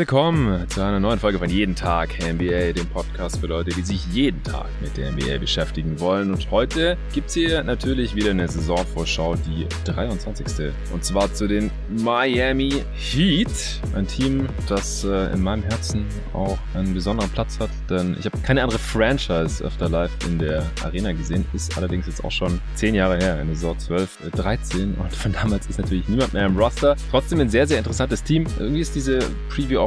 [0.00, 4.06] Willkommen zu einer neuen Folge von Jeden Tag NBA, dem Podcast für Leute, die sich
[4.06, 6.32] jeden Tag mit der NBA beschäftigen wollen.
[6.32, 10.72] Und heute gibt's hier natürlich wieder eine Saisonvorschau, die 23.
[10.94, 13.50] Und zwar zu den Miami Heat.
[13.94, 18.38] Ein Team, das äh, in meinem Herzen auch einen besonderen Platz hat, denn ich habe
[18.38, 22.94] keine andere Franchise öfter live in der Arena gesehen, ist allerdings jetzt auch schon 10
[22.94, 26.56] Jahre her, in der Saison 12, 13 und von damals ist natürlich niemand mehr im
[26.56, 26.96] Roster.
[27.10, 28.46] Trotzdem ein sehr, sehr interessantes Team.
[28.58, 29.20] Irgendwie ist diese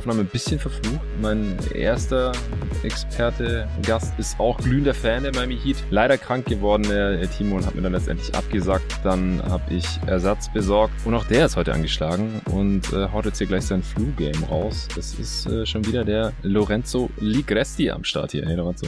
[0.03, 1.01] Preview-Aufnahme ein bisschen verflucht.
[1.21, 2.31] Mein erster
[2.83, 5.77] Experte, Gast, ist auch glühender Fan der Miami Heat.
[5.89, 8.99] Leider krank geworden, der, der Timo, und hat mir dann letztendlich abgesagt.
[9.03, 10.93] Dann habe ich Ersatz besorgt.
[11.05, 14.87] Und auch der ist heute angeschlagen und äh, haut jetzt hier gleich sein Flu-Game raus.
[14.95, 18.45] Das ist äh, schon wieder der Lorenzo Ligresti am Start hier.
[18.45, 18.87] Hey Lorenzo.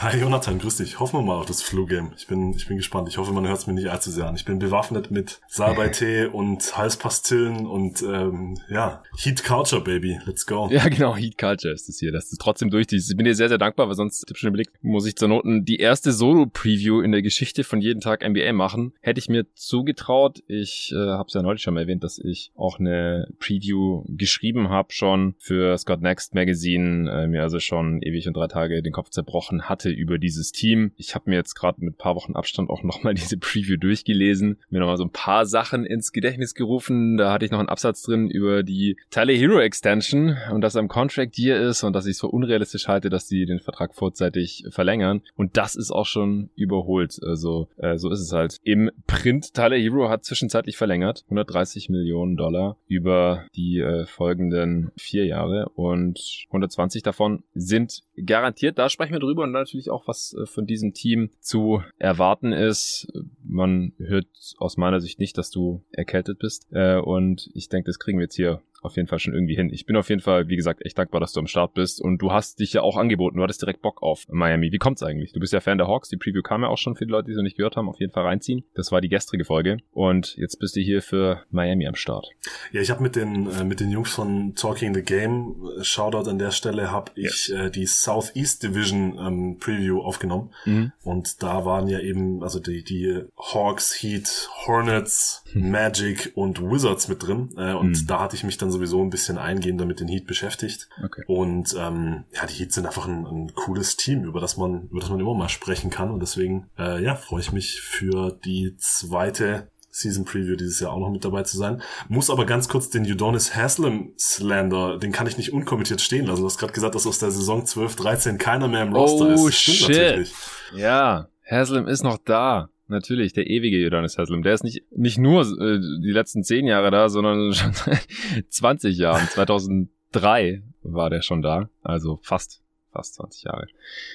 [0.00, 1.00] Hi Jonathan, grüß dich.
[1.00, 2.12] Hoffen wir mal auf das Flu-Game.
[2.16, 3.08] Ich bin, ich bin gespannt.
[3.08, 4.36] Ich hoffe, man hört es mir nicht allzu sehr an.
[4.36, 10.20] Ich bin bewaffnet mit Salbei-Tee und Halspastillen und ähm, ja, Heat Culture, Baby.
[10.24, 10.68] Let's go.
[10.70, 12.12] Ja, genau, Heat Culture ist es hier.
[12.12, 12.86] Das ist trotzdem durch.
[12.92, 15.64] Ich bin dir sehr, sehr dankbar, weil sonst, hab schon überlegt, muss ich zur Noten
[15.64, 18.92] die erste Solo-Preview in der Geschichte von jeden Tag NBA machen.
[19.00, 20.44] Hätte ich mir zugetraut.
[20.46, 24.68] Ich äh, habe es ja neulich schon mal erwähnt, dass ich auch eine Preview geschrieben
[24.68, 28.92] habe schon für Scott Next Magazine, äh, mir also schon ewig und drei Tage den
[28.92, 30.92] Kopf zerbrochen hatte Debatte über dieses Team.
[30.96, 34.80] Ich habe mir jetzt gerade mit paar Wochen Abstand auch nochmal diese Preview durchgelesen, mir
[34.80, 37.16] nochmal so ein paar Sachen ins Gedächtnis gerufen.
[37.16, 40.80] Da hatte ich noch einen Absatz drin über die Tyler Hero Extension und dass er
[40.80, 43.94] im Contract Year ist und dass ich es für unrealistisch halte, dass die den Vertrag
[43.94, 45.22] vorzeitig verlängern.
[45.36, 47.18] Und das ist auch schon überholt.
[47.22, 48.58] Also äh, so ist es halt.
[48.62, 51.24] Im Print Tyler Hero hat zwischenzeitlich verlängert.
[51.26, 58.78] 130 Millionen Dollar über die äh, folgenden vier Jahre und 120 davon sind garantiert.
[58.78, 62.52] Da sprechen wir drüber und natürlich natürlich auch, was äh, von diesem Team zu erwarten
[62.52, 63.06] ist.
[63.44, 64.26] Man hört
[64.58, 66.66] aus meiner Sicht nicht, dass du erkältet bist.
[66.72, 69.70] Äh, und ich denke, das kriegen wir jetzt hier auf jeden Fall schon irgendwie hin.
[69.72, 72.18] Ich bin auf jeden Fall, wie gesagt, echt dankbar, dass du am Start bist und
[72.18, 73.36] du hast dich ja auch angeboten.
[73.36, 74.72] Du hattest direkt Bock auf Miami.
[74.72, 75.32] Wie kommt's eigentlich?
[75.32, 76.08] Du bist ja Fan der Hawks.
[76.08, 77.88] Die Preview kam ja auch schon für die Leute, die es noch nicht gehört haben.
[77.88, 78.64] Auf jeden Fall reinziehen.
[78.74, 82.28] Das war die gestrige Folge und jetzt bist du hier für Miami am Start.
[82.72, 86.28] Ja, ich habe mit den äh, mit den Jungs von Talking the Game äh, Shoutout
[86.28, 87.64] an der Stelle habe ich ja.
[87.64, 90.92] äh, die Southeast Division ähm, Preview aufgenommen mhm.
[91.02, 95.70] und da waren ja eben also die die Hawks, Heat, Hornets, mhm.
[95.70, 98.06] Magic und Wizards mit drin äh, und mhm.
[98.06, 100.88] da hatte ich mich dann dann sowieso ein bisschen eingehender mit den Heat beschäftigt.
[101.02, 101.22] Okay.
[101.26, 105.00] Und ähm, ja, die Heat sind einfach ein, ein, cooles Team, über das man, über
[105.00, 106.10] das man immer mal sprechen kann.
[106.10, 111.00] Und deswegen, äh, ja, freue ich mich für die zweite Season Preview dieses Jahr auch
[111.00, 111.82] noch mit dabei zu sein.
[112.08, 116.42] Muss aber ganz kurz den Udonis Haslam Slander, den kann ich nicht unkommentiert stehen lassen.
[116.42, 119.48] Du hast gerade gesagt, dass aus der Saison 12, 13 keiner mehr im Roster oh,
[119.48, 119.66] ist.
[119.68, 120.32] Das shit.
[120.74, 122.68] Ja, Haslam ist noch da.
[122.88, 124.42] Natürlich, der ewige Udonis Haslem.
[124.42, 128.06] Der ist nicht, nicht nur äh, die letzten zehn Jahre da, sondern schon seit
[128.48, 129.26] 20 Jahren.
[129.28, 131.68] 2003 war der schon da.
[131.82, 133.66] Also fast, fast 20 Jahre.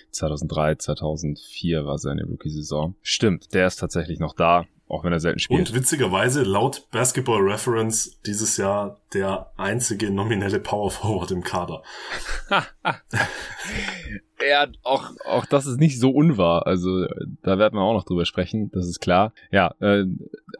[0.10, 2.96] 2003, 2004 war seine Rookie-Saison.
[3.04, 5.70] Stimmt, der ist tatsächlich noch da auch wenn er selten spielt.
[5.70, 11.84] Und witzigerweise, laut Basketball Reference, dieses Jahr der einzige nominelle Power Forward im Kader.
[14.50, 16.68] Ja, auch, auch das ist nicht so unwahr.
[16.68, 17.06] Also
[17.44, 19.34] da werden wir auch noch drüber sprechen, das ist klar.
[19.52, 20.06] Ja, äh,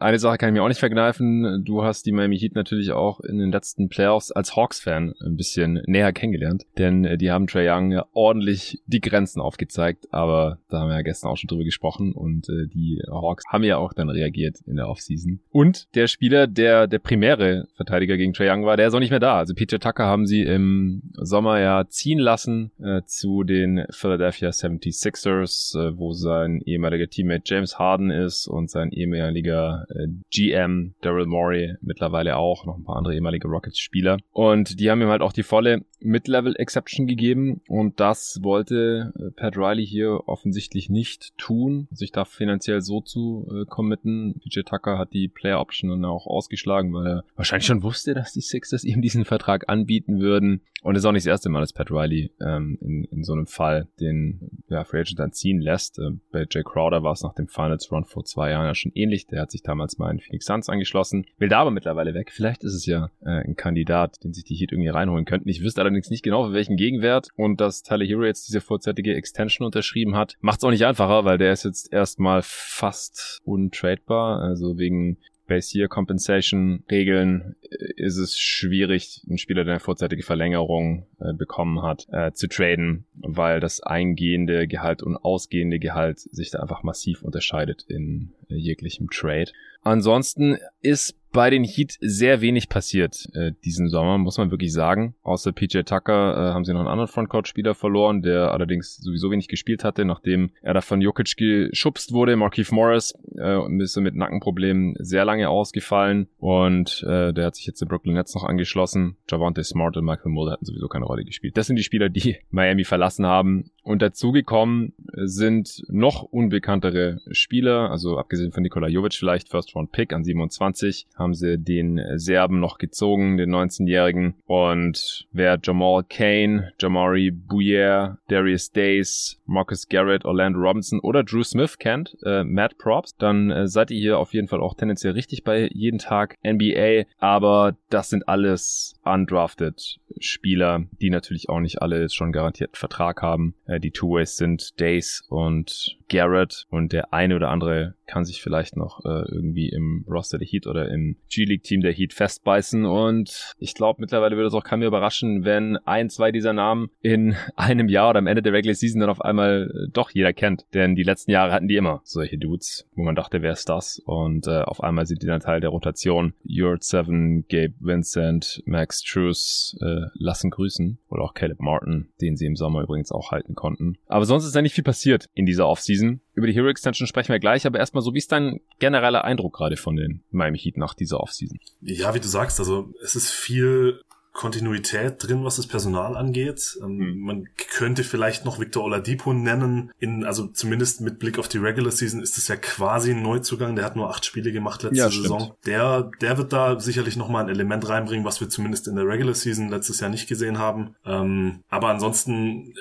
[0.04, 1.64] eine Sache kann ich mir auch nicht verkneifen.
[1.64, 5.80] Du hast die Miami Heat natürlich auch in den letzten Playoffs als Hawks-Fan ein bisschen
[5.86, 6.66] näher kennengelernt.
[6.76, 10.06] Denn äh, die haben Trae Young ja ordentlich die Grenzen aufgezeigt.
[10.12, 12.12] Aber da haben wir ja gestern auch schon drüber gesprochen.
[12.12, 15.40] Und äh, die Hawks haben ja auch dann reagiert in der Offseason.
[15.50, 19.10] Und der Spieler, der der primäre Verteidiger gegen Trae Young war, der ist auch nicht
[19.10, 19.38] mehr da.
[19.38, 25.78] Also PJ Tucker haben sie im Sommer ja ziehen lassen äh, zu den Philadelphia 76ers,
[25.78, 29.86] äh, wo sein ehemaliger Teammate James Harden ist und sein ehemaliger
[30.32, 34.18] GM Daryl Morey mittlerweile auch, noch ein paar andere ehemalige Rockets-Spieler.
[34.32, 39.56] Und die haben ihm halt auch die volle Mid-Level-Exception gegeben und das wollte äh, Pat
[39.56, 44.40] Riley hier offensichtlich nicht tun, sich da finanziell so zu äh, committen.
[44.40, 48.42] PJ Tucker hat die Player-Option dann auch ausgeschlagen, weil er wahrscheinlich schon wusste, dass die
[48.42, 50.60] Sixers ihm diesen Vertrag anbieten würden.
[50.82, 53.32] Und es ist auch nicht das erste Mal, dass Pat Riley ähm, in, in so
[53.32, 55.98] einem Fall den ja, Free Agent dann ziehen lässt.
[55.98, 58.92] Äh, bei Jay Crowder war es nach dem Finals Run vor zwei Jahren ja schon
[58.94, 59.26] ähnlich.
[59.26, 62.30] Der hat sich damals mal in Phoenix Suns angeschlossen, will da aber mittlerweile weg.
[62.32, 65.48] Vielleicht ist es ja äh, ein Kandidat, den sich die Heat irgendwie reinholen könnten.
[65.48, 67.28] Ich wüsste allerdings nicht genau, für welchen Gegenwert.
[67.36, 71.24] Und dass Tyler Hero jetzt diese vorzeitige Extension unterschrieben hat, macht es auch nicht einfacher,
[71.24, 74.40] weil der ist jetzt erstmal fast untradebar.
[74.40, 80.22] Also wegen Base Year Compensation Regeln äh, ist es schwierig, einen Spieler, der eine vorzeitige
[80.22, 86.50] Verlängerung äh, bekommen hat, äh, zu traden, weil das eingehende Gehalt und ausgehende Gehalt sich
[86.50, 89.50] da einfach massiv unterscheidet in äh, jeglichem Trade.
[89.82, 95.16] Ansonsten ist bei den Heat sehr wenig passiert äh, diesen Sommer, muss man wirklich sagen.
[95.22, 99.48] Außer PJ Tucker äh, haben sie noch einen anderen Frontcourt-Spieler verloren, der allerdings sowieso wenig
[99.48, 102.36] gespielt hatte, nachdem er da von Jokic geschubst wurde.
[102.36, 107.82] Markeith Morris äh, ist mit Nackenproblemen sehr lange ausgefallen und äh, der hat sich jetzt
[107.82, 109.16] in Brooklyn Nets noch angeschlossen.
[109.28, 111.56] Javante Smart und Michael Mulder hatten sowieso keine Rolle gespielt.
[111.56, 113.72] Das sind die Spieler, die Miami verlassen haben.
[113.84, 120.12] Und dazugekommen sind noch unbekanntere Spieler, also abgesehen von Nikola Jovic vielleicht, First Round Pick
[120.12, 124.34] an 27, haben sie den Serben noch gezogen, den 19-Jährigen.
[124.46, 131.78] Und wer Jamal Kane, Jamari Bouyer, Darius Days, Marcus Garrett, Orlando Robinson oder Drew Smith
[131.78, 135.44] kennt, äh, Matt Props, dann äh, seid ihr hier auf jeden Fall auch tendenziell richtig
[135.44, 137.04] bei jeden Tag NBA.
[137.18, 143.54] Aber das sind alles undrafted Spieler, die natürlich auch nicht alle schon garantierten Vertrag haben.
[143.66, 148.76] Äh, die Two-Ways sind Days und Garrett und der eine oder andere kann sich vielleicht
[148.76, 153.74] noch äh, irgendwie im Roster der Heat oder im G-League-Team der Heat festbeißen und ich
[153.74, 158.10] glaube mittlerweile würde es auch keiner überraschen, wenn ein, zwei dieser Namen in einem Jahr
[158.10, 161.02] oder am Ende der Regular Season dann auf einmal äh, doch jeder kennt, denn die
[161.02, 164.60] letzten Jahre hatten die immer solche Dudes, wo man dachte, wer ist das und äh,
[164.60, 166.34] auf einmal sind die dann Teil der Rotation.
[166.44, 172.46] Yurt Seven, Gabe Vincent, Max Truce äh, lassen grüßen oder auch Caleb Martin, den sie
[172.46, 173.63] im Sommer übrigens auch halten konnten.
[174.06, 176.20] Aber sonst ist ja nicht viel passiert in dieser Offseason.
[176.34, 179.54] Über die Hero Extension sprechen wir gleich, aber erstmal so, wie ist dein genereller Eindruck
[179.54, 181.58] gerade von den Miami Heat nach dieser Offseason?
[181.80, 184.00] Ja, wie du sagst, also es ist viel
[184.34, 186.76] Kontinuität drin, was das Personal angeht.
[186.82, 187.20] Ähm, mhm.
[187.20, 189.92] Man könnte vielleicht noch Victor Oladipo nennen.
[190.00, 193.76] In, also zumindest mit Blick auf die Regular Season ist es ja quasi ein Neuzugang.
[193.76, 195.54] Der hat nur acht Spiele gemacht letzte ja, Saison.
[195.66, 199.06] Der, der wird da sicherlich noch mal ein Element reinbringen, was wir zumindest in der
[199.06, 200.96] Regular Season letztes Jahr nicht gesehen haben.
[201.06, 202.74] Ähm, aber ansonsten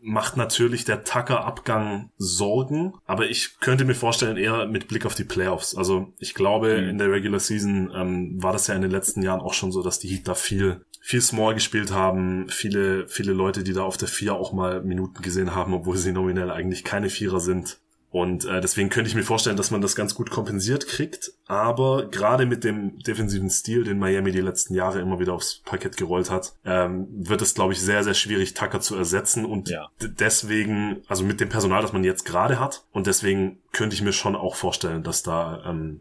[0.00, 2.94] macht natürlich der Tucker-Abgang Sorgen.
[3.06, 5.74] Aber ich könnte mir vorstellen, eher mit Blick auf die Playoffs.
[5.74, 6.88] Also ich glaube, mhm.
[6.90, 9.82] in der Regular Season ähm, war das ja in den letzten Jahren auch schon so,
[9.82, 13.96] dass die Heat da viel viel Small gespielt haben, viele, viele Leute, die da auf
[13.96, 17.78] der Vier auch mal Minuten gesehen haben, obwohl sie nominell eigentlich keine Vierer sind.
[18.10, 21.32] Und äh, deswegen könnte ich mir vorstellen, dass man das ganz gut kompensiert kriegt.
[21.46, 25.96] Aber gerade mit dem defensiven Stil, den Miami die letzten Jahre immer wieder aufs Parkett
[25.96, 29.44] gerollt hat, ähm, wird es, glaube ich, sehr, sehr schwierig, Tucker zu ersetzen.
[29.44, 29.88] Und ja.
[30.00, 34.12] deswegen, also mit dem Personal, das man jetzt gerade hat, und deswegen könnte ich mir
[34.12, 36.00] schon auch vorstellen, dass da ähm,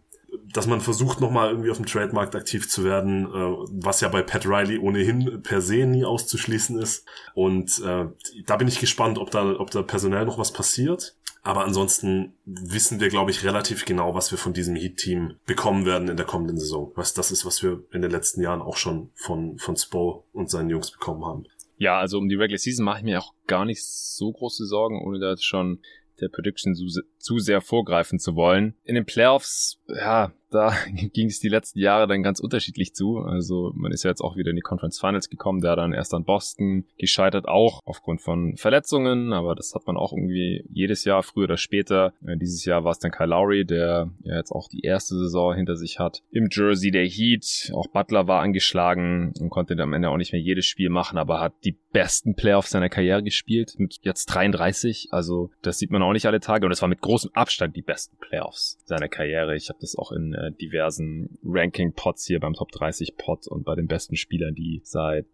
[0.54, 4.22] dass man versucht, nochmal irgendwie auf dem Trademarkt aktiv zu werden, äh, was ja bei
[4.22, 7.06] Pat Riley ohnehin per se nie auszuschließen ist.
[7.34, 8.06] Und äh,
[8.46, 11.16] da bin ich gespannt, ob da, ob da personell noch was passiert.
[11.42, 16.10] Aber ansonsten wissen wir, glaube ich, relativ genau, was wir von diesem Heat-Team bekommen werden
[16.10, 16.92] in der kommenden Saison.
[16.96, 20.50] Was das ist, was wir in den letzten Jahren auch schon von, von Spo und
[20.50, 21.46] seinen Jungs bekommen haben.
[21.78, 25.02] Ja, also um die Regular Season mache ich mir auch gar nicht so große Sorgen,
[25.02, 25.80] ohne da schon
[26.20, 26.76] der Prediction
[27.20, 28.76] zu, sehr vorgreifen zu wollen.
[28.84, 30.74] In den Playoffs, ja, da
[31.14, 33.20] ging es die letzten Jahre dann ganz unterschiedlich zu.
[33.20, 36.14] Also man ist ja jetzt auch wieder in die Conference Finals gekommen, der dann erst
[36.14, 41.24] an Boston gescheitert, auch aufgrund von Verletzungen, aber das hat man auch irgendwie jedes Jahr,
[41.24, 42.14] früher oder später.
[42.26, 45.56] Äh, dieses Jahr war es dann Kyle Lowry, der ja jetzt auch die erste Saison
[45.56, 46.22] hinter sich hat.
[46.32, 50.42] Im Jersey der Heat, auch Butler war angeschlagen und konnte am Ende auch nicht mehr
[50.42, 55.10] jedes Spiel machen, aber hat die besten Playoffs seiner Karriere gespielt, mit jetzt 33.
[55.12, 57.82] Also das sieht man auch nicht alle Tage und es war mit großem Abstand die
[57.82, 59.56] besten Playoffs seiner Karriere.
[59.56, 63.74] Ich habe das auch in äh, diversen Ranking-Pots hier beim Top 30 Pot und bei
[63.74, 65.26] den besten Spielern, die seit,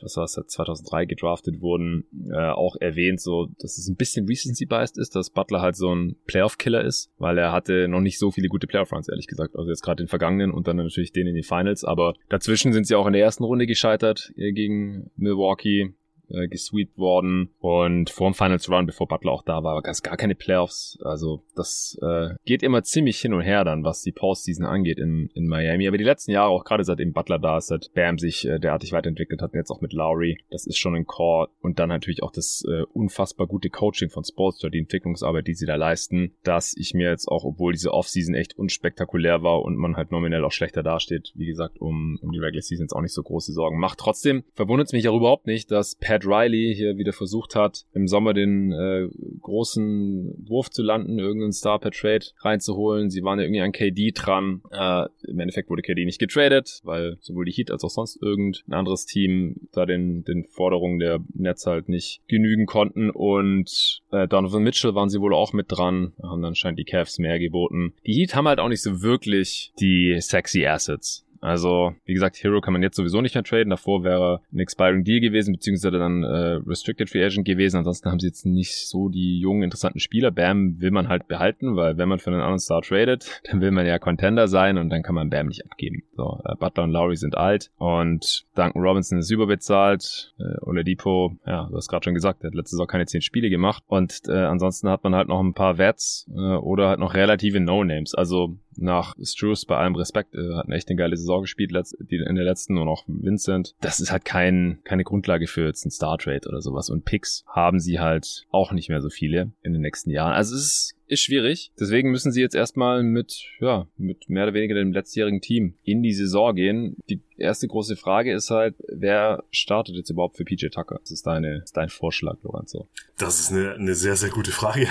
[0.00, 4.26] was war es, seit 2003 gedraftet wurden, äh, auch erwähnt, so, dass es ein bisschen
[4.26, 8.30] Recency-biased ist, dass Butler halt so ein Playoff-Killer ist, weil er hatte noch nicht so
[8.30, 9.56] viele gute Playoff-Runs, ehrlich gesagt.
[9.56, 12.86] Also jetzt gerade den vergangenen und dann natürlich den in die Finals, aber dazwischen sind
[12.86, 15.92] sie auch in der ersten Runde gescheitert äh, gegen Milwaukee
[16.30, 20.02] äh, gesweept worden und vor dem Finals Run, bevor Butler auch da war, gab es
[20.02, 20.98] gar keine Playoffs.
[21.02, 25.30] Also das äh, geht immer ziemlich hin und her dann, was die Postseason angeht in,
[25.34, 25.88] in Miami.
[25.88, 28.92] Aber die letzten Jahre, auch gerade seitdem Butler da ist, seit Bam sich äh, derartig
[28.92, 31.48] weiterentwickelt hat, jetzt auch mit Lowry, das ist schon ein Core.
[31.60, 35.66] Und dann natürlich auch das äh, unfassbar gute Coaching von Sportster, die Entwicklungsarbeit, die sie
[35.66, 39.96] da leisten, dass ich mir jetzt auch, obwohl diese Offseason echt unspektakulär war und man
[39.96, 43.14] halt nominell auch schlechter dasteht, wie gesagt, um, um die Regular Season jetzt auch nicht
[43.14, 43.98] so große Sorgen macht.
[43.98, 47.84] Trotzdem verwundert es mich auch überhaupt nicht, dass Pat Pat Riley hier wieder versucht hat,
[47.92, 49.08] im Sommer den äh,
[49.40, 53.10] großen Wurf zu landen, irgendeinen Star per Trade reinzuholen.
[53.10, 54.62] Sie waren ja irgendwie an KD dran.
[54.70, 58.74] Äh, Im Endeffekt wurde KD nicht getradet, weil sowohl die Heat als auch sonst irgendein
[58.74, 63.10] anderes Team da den, den Forderungen der Netz halt nicht genügen konnten.
[63.10, 67.18] Und äh, Donovan Mitchell waren sie wohl auch mit dran, haben dann scheint die Cavs
[67.18, 67.94] mehr geboten.
[68.06, 71.24] Die Heat haben halt auch nicht so wirklich die sexy Assets.
[71.40, 73.70] Also, wie gesagt, Hero kann man jetzt sowieso nicht mehr traden.
[73.70, 77.78] Davor wäre ein Expiring Deal gewesen, beziehungsweise dann äh, Restricted Free Agent gewesen.
[77.78, 80.30] Ansonsten haben sie jetzt nicht so die jungen, interessanten Spieler.
[80.30, 83.70] Bam will man halt behalten, weil wenn man für einen anderen Star tradet, dann will
[83.70, 86.02] man ja Contender sein und dann kann man Bam nicht abgeben.
[86.14, 90.34] So, äh, Butler und Lowry sind alt und Duncan Robinson ist überbezahlt.
[90.38, 93.48] Äh, Oladipo, ja, du hast gerade schon gesagt, der hat letztes Jahr keine zehn Spiele
[93.48, 93.82] gemacht.
[93.86, 97.60] Und äh, ansonsten hat man halt noch ein paar Vets äh, oder halt noch relative
[97.60, 98.14] No-Names.
[98.14, 101.96] Also nach Struce bei allem Respekt, äh, hat eine echt eine geile Saison gespielt letzt,
[102.00, 103.74] die, in der letzten und auch Vincent.
[103.80, 106.90] Das ist halt kein, keine Grundlage für jetzt ein Star Trade oder sowas.
[106.90, 110.32] Und Picks haben sie halt auch nicht mehr so viele in den nächsten Jahren.
[110.32, 111.72] Also es ist ist schwierig.
[111.78, 116.02] Deswegen müssen sie jetzt erstmal mit, ja, mit mehr oder weniger dem letztjährigen Team in
[116.02, 116.96] die Saison gehen.
[117.08, 120.98] Die erste große Frage ist halt, wer startet jetzt überhaupt für PJ Tucker?
[121.00, 122.88] Das ist deine, ist dein Vorschlag, Lorenzo.
[123.18, 124.86] Das ist eine, eine sehr, sehr gute Frage.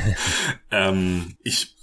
[0.70, 1.76] ähm, ich,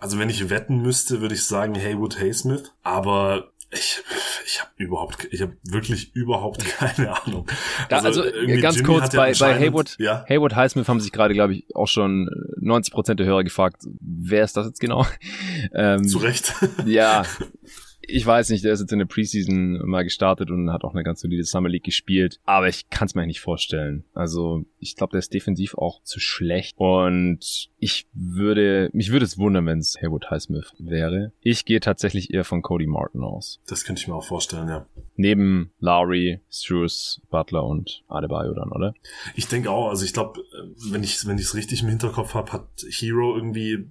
[0.00, 2.72] also wenn ich wetten müsste, würde ich sagen Haywood Haysmith.
[2.82, 4.02] Aber ich,
[4.46, 7.46] ich habe überhaupt, ich habe wirklich überhaupt keine Ahnung.
[7.88, 8.22] Also, also
[8.60, 10.24] ganz Jimmy kurz bei, bei Haywood, ja?
[10.28, 12.28] Haywood Highsmith haben sich gerade, glaube ich, auch schon
[12.60, 15.06] 90 Prozent der Hörer gefragt, wer ist das jetzt genau?
[15.74, 16.54] Ähm, Zu Recht.
[16.86, 17.24] ja,
[18.02, 21.04] ich weiß nicht, der ist jetzt in der Preseason mal gestartet und hat auch eine
[21.04, 24.04] ganz solide Summer League gespielt, aber ich kann es mir nicht vorstellen.
[24.14, 29.38] Also ich glaube, der ist defensiv auch zu schlecht und ich würde, mich würde es
[29.38, 31.32] wundern, wenn es Haywood Highsmith wäre.
[31.40, 33.60] Ich gehe tatsächlich eher von Cody Martin aus.
[33.66, 34.86] Das könnte ich mir auch vorstellen, ja.
[35.16, 38.94] Neben Lowry, Struce, Butler und Adebayo dann, oder?
[39.34, 40.40] Ich denke auch, also ich glaube,
[40.90, 43.88] wenn ich wenn ich es richtig im Hinterkopf habe, hat Hero irgendwie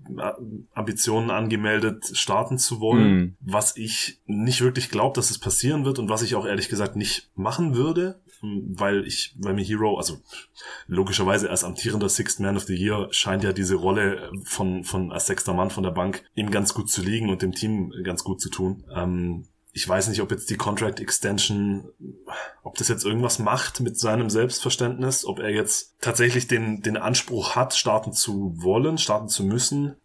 [0.74, 3.38] Ambitionen angemeldet, starten zu wollen, mm.
[3.42, 6.96] was ich nicht wirklich glaube, dass es passieren wird und was ich auch ehrlich gesagt
[6.96, 10.20] nicht machen würde, weil ich, weil mir Hero, also
[10.88, 15.28] logischerweise als amtierender Sixth Man of the Year scheint ja diese Rolle von, von als
[15.28, 18.42] sechster Mann von der Bank ihm ganz gut zu liegen und dem Team ganz gut
[18.42, 18.84] zu tun.
[18.94, 21.90] Ähm, ich weiß nicht, ob jetzt die Contract Extension,
[22.62, 27.56] ob das jetzt irgendwas macht mit seinem Selbstverständnis, ob er jetzt tatsächlich den, den Anspruch
[27.56, 29.96] hat, starten zu wollen, starten zu müssen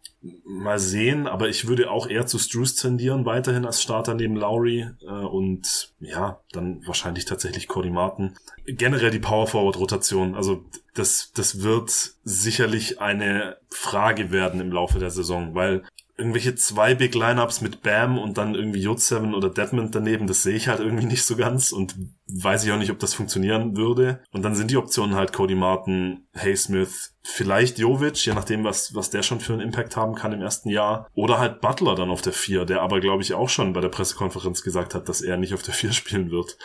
[0.44, 4.88] mal sehen, aber ich würde auch eher zu Struce tendieren, weiterhin als Starter neben Lowry
[5.02, 8.34] äh, und ja, dann wahrscheinlich tatsächlich Cody Martin.
[8.66, 10.64] Generell die Power Forward Rotation, also
[10.94, 11.90] das, das wird
[12.24, 15.82] sicherlich eine Frage werden im Laufe der Saison, weil
[16.18, 20.56] irgendwelche zwei Big Lineups mit Bam und dann irgendwie J7 oder Deadmond daneben, das sehe
[20.56, 21.94] ich halt irgendwie nicht so ganz und
[22.26, 24.22] weiß ich auch nicht, ob das funktionieren würde.
[24.32, 29.10] Und dann sind die Optionen halt Cody Martin, Haysmith, vielleicht Jovic, je nachdem, was, was
[29.10, 31.08] der schon für einen Impact haben kann im ersten Jahr.
[31.14, 33.88] Oder halt Butler dann auf der vier, der aber, glaube ich, auch schon bei der
[33.90, 36.56] Pressekonferenz gesagt hat, dass er nicht auf der vier spielen wird.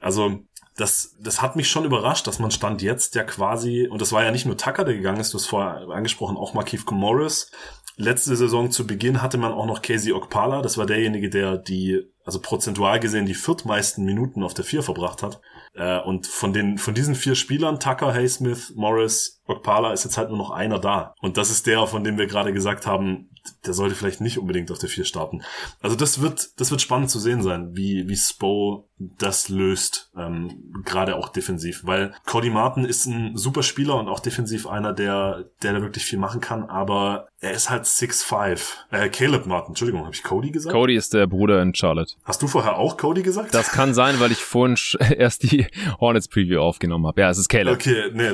[0.00, 0.40] Also
[0.76, 4.24] das, das hat mich schon überrascht, dass man Stand jetzt ja quasi, und das war
[4.24, 7.50] ja nicht nur Tucker, der gegangen ist, du hast vorher angesprochen, auch Markif Morris,
[7.98, 10.60] Letzte Saison zu Beginn hatte man auch noch Casey Okpala.
[10.60, 15.22] Das war derjenige, der die, also prozentual gesehen, die viertmeisten Minuten auf der Vier verbracht
[15.22, 15.40] hat.
[15.74, 20.28] Äh, und von den, von diesen vier Spielern, Tucker, Haysmith, Morris, Okpala, ist jetzt halt
[20.28, 21.14] nur noch einer da.
[21.22, 23.30] Und das ist der, von dem wir gerade gesagt haben,
[23.64, 25.42] der sollte vielleicht nicht unbedingt auf der Vier starten.
[25.80, 30.72] Also das wird, das wird spannend zu sehen sein, wie, wie Spo das löst, ähm,
[30.84, 35.44] gerade auch defensiv, weil Cody Martin ist ein super Spieler und auch defensiv einer, der,
[35.62, 38.58] der da wirklich viel machen kann, aber er ist halt 6'5.
[38.90, 40.74] Äh, Caleb Martin, Entschuldigung, habe ich Cody gesagt?
[40.74, 42.14] Cody ist der Bruder in Charlotte.
[42.24, 43.54] Hast du vorher auch Cody gesagt?
[43.54, 44.76] Das kann sein, weil ich vorhin
[45.18, 45.66] erst die
[46.00, 47.20] Hornets Preview aufgenommen habe.
[47.20, 47.74] Ja, es ist Caleb.
[47.74, 48.30] Okay, nee,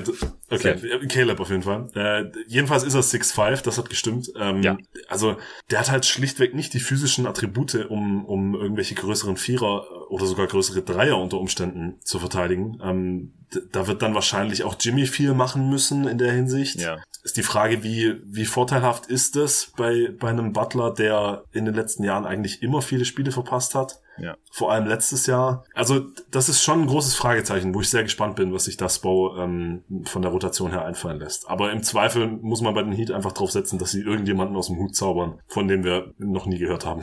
[0.48, 1.88] okay, Caleb, Caleb auf jeden Fall.
[1.94, 4.32] Äh, jedenfalls ist er 6'5, das hat gestimmt.
[4.38, 4.78] Ähm, ja.
[5.08, 5.36] Also,
[5.72, 10.46] der hat halt schlichtweg nicht die physischen Attribute, um, um irgendwelche größeren Vierer oder sogar
[10.52, 12.78] größere Dreier unter Umständen zu verteidigen.
[12.82, 13.32] Ähm,
[13.72, 16.80] da wird dann wahrscheinlich auch Jimmy viel machen müssen in der Hinsicht.
[16.80, 16.98] Ja.
[17.24, 21.74] Ist die Frage, wie, wie vorteilhaft ist das bei, bei einem Butler, der in den
[21.74, 24.00] letzten Jahren eigentlich immer viele Spiele verpasst hat?
[24.18, 24.36] Ja.
[24.50, 25.64] Vor allem letztes Jahr.
[25.74, 28.98] Also, das ist schon ein großes Fragezeichen, wo ich sehr gespannt bin, was sich das
[29.00, 31.48] Bow ähm, von der Rotation her einfallen lässt.
[31.48, 34.66] Aber im Zweifel muss man bei den Heat einfach drauf setzen, dass sie irgendjemanden aus
[34.68, 37.02] dem Hut zaubern, von dem wir noch nie gehört haben.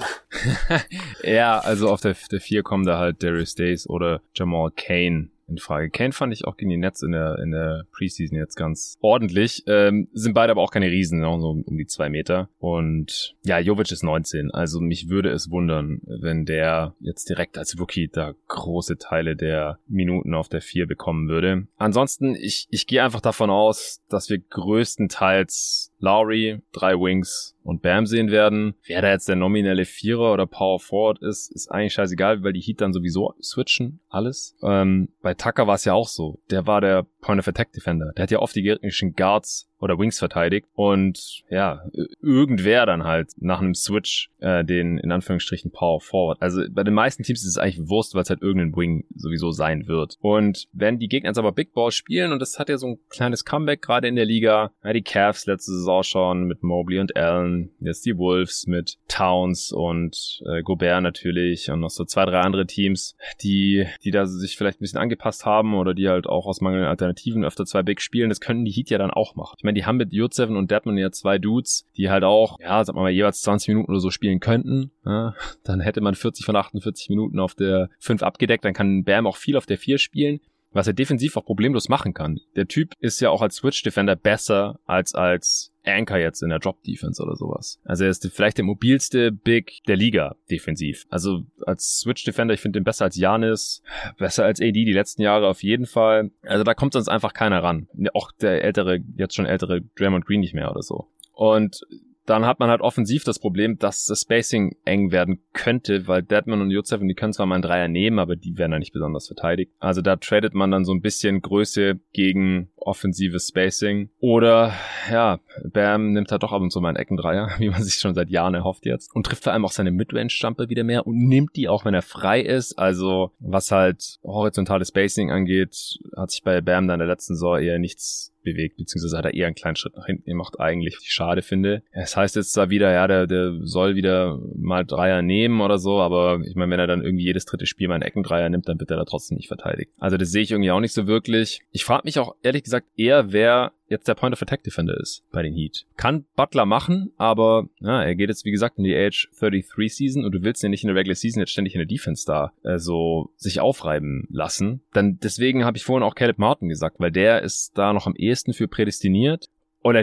[1.23, 5.57] ja, also auf der, der vier kommen da halt Darius Days oder Jamal Kane in
[5.57, 5.89] Frage.
[5.89, 9.63] Kane fand ich auch gegen die Nets in der, in der Preseason jetzt ganz ordentlich.
[9.67, 11.37] Ähm, sind beide aber auch keine Riesen, ne?
[11.39, 12.49] so um die zwei Meter.
[12.59, 14.51] Und ja, Jovic ist 19.
[14.51, 19.79] Also mich würde es wundern, wenn der jetzt direkt als Rookie da große Teile der
[19.87, 21.67] Minuten auf der vier bekommen würde.
[21.77, 28.05] Ansonsten, ich, ich gehe einfach davon aus, dass wir größtenteils Lowry, drei Wings und Bam
[28.05, 28.75] sehen werden.
[28.85, 32.61] Wer da jetzt der nominelle Vierer oder Power Forward ist, ist eigentlich scheißegal, weil die
[32.61, 34.57] Heat dann sowieso switchen, alles.
[34.63, 36.39] Ähm, bei Tucker war es ja auch so.
[36.49, 38.11] Der war der Point of Attack Defender.
[38.17, 41.83] Der hat ja oft die gegnerischen Guards oder Wings verteidigt und ja,
[42.21, 46.41] irgendwer dann halt nach einem Switch äh, den in Anführungsstrichen Power Forward.
[46.41, 49.51] Also bei den meisten Teams ist es eigentlich Wurst, weil es halt irgendein Wing sowieso
[49.51, 50.17] sein wird.
[50.21, 52.99] Und wenn die Gegner jetzt aber Big Ball spielen und das hat ja so ein
[53.09, 57.15] kleines Comeback gerade in der Liga, ja, die Cavs letzte Saison schon mit Mobley und
[57.15, 62.39] Allen, jetzt die Wolves mit Towns und äh, Gobert natürlich und noch so zwei, drei
[62.39, 66.45] andere Teams, die, die da sich vielleicht ein bisschen angepasst haben oder die halt auch
[66.45, 69.55] aus mangelnden Alternativen öfter zwei Big spielen, das können die Heat ja dann auch machen.
[69.57, 72.83] Ich meine, die haben mit J7 und Deadman ja zwei Dudes, die halt auch, ja,
[72.97, 74.91] wir mal, jeweils 20 Minuten oder so spielen könnten.
[75.05, 79.27] Ja, dann hätte man 40 von 48 Minuten auf der 5 abgedeckt, dann kann Bam
[79.27, 80.39] auch viel auf der 4 spielen
[80.71, 82.39] was er defensiv auch problemlos machen kann.
[82.55, 86.59] Der Typ ist ja auch als Switch Defender besser als als Anchor jetzt in der
[86.59, 87.79] Drop Defense oder sowas.
[87.83, 91.05] Also er ist vielleicht der mobilste Big der Liga defensiv.
[91.09, 93.81] Also als Switch Defender, ich finde ihn besser als Janis,
[94.17, 96.31] besser als AD die letzten Jahre auf jeden Fall.
[96.43, 97.87] Also da kommt sonst einfach keiner ran.
[98.13, 101.07] Auch der ältere, jetzt schon ältere Draymond Green nicht mehr oder so.
[101.33, 101.81] Und
[102.29, 106.61] dann hat man halt offensiv das Problem, dass das Spacing eng werden könnte, weil Deadman
[106.61, 109.27] und J7, die können zwar mal einen Dreier nehmen, aber die werden da nicht besonders
[109.27, 109.71] verteidigt.
[109.79, 114.09] Also da tradet man dann so ein bisschen Größe gegen offensives Spacing.
[114.19, 114.73] Oder,
[115.11, 118.15] ja, Bam nimmt halt doch ab und zu mal einen Eckendreier, wie man sich schon
[118.15, 119.13] seit Jahren erhofft jetzt.
[119.15, 122.01] Und trifft vor allem auch seine Midrange-Jumper wieder mehr und nimmt die auch, wenn er
[122.01, 122.77] frei ist.
[122.77, 127.59] Also, was halt horizontales Spacing angeht, hat sich bei Bam dann in der letzten Saison
[127.59, 131.03] eher nichts bewegt, beziehungsweise hat er eher einen kleinen Schritt nach hinten gemacht, eigentlich, was
[131.03, 131.83] ich schade finde.
[131.91, 135.99] Es heißt jetzt zwar wieder, ja, der, der soll wieder mal Dreier nehmen oder so,
[135.99, 138.79] aber ich meine, wenn er dann irgendwie jedes dritte Spiel mal einen Eckendreier nimmt, dann
[138.79, 139.91] wird er da trotzdem nicht verteidigt.
[139.97, 141.61] Also das sehe ich irgendwie auch nicht so wirklich.
[141.71, 145.23] Ich frage mich auch ehrlich gesagt eher, wer jetzt der Point of Attack Defender ist
[145.31, 145.85] bei den Heat.
[145.97, 150.25] Kann Butler machen, aber ja, er geht jetzt wie gesagt in die Age 33 Season
[150.25, 152.53] und du willst ja nicht in der Regular Season jetzt ständig in der Defense da
[152.63, 154.81] äh, so sich aufreiben lassen.
[154.93, 158.15] Dann deswegen habe ich vorhin auch Caleb Martin gesagt, weil der ist da noch am
[158.15, 159.49] ehesten für prädestiniert.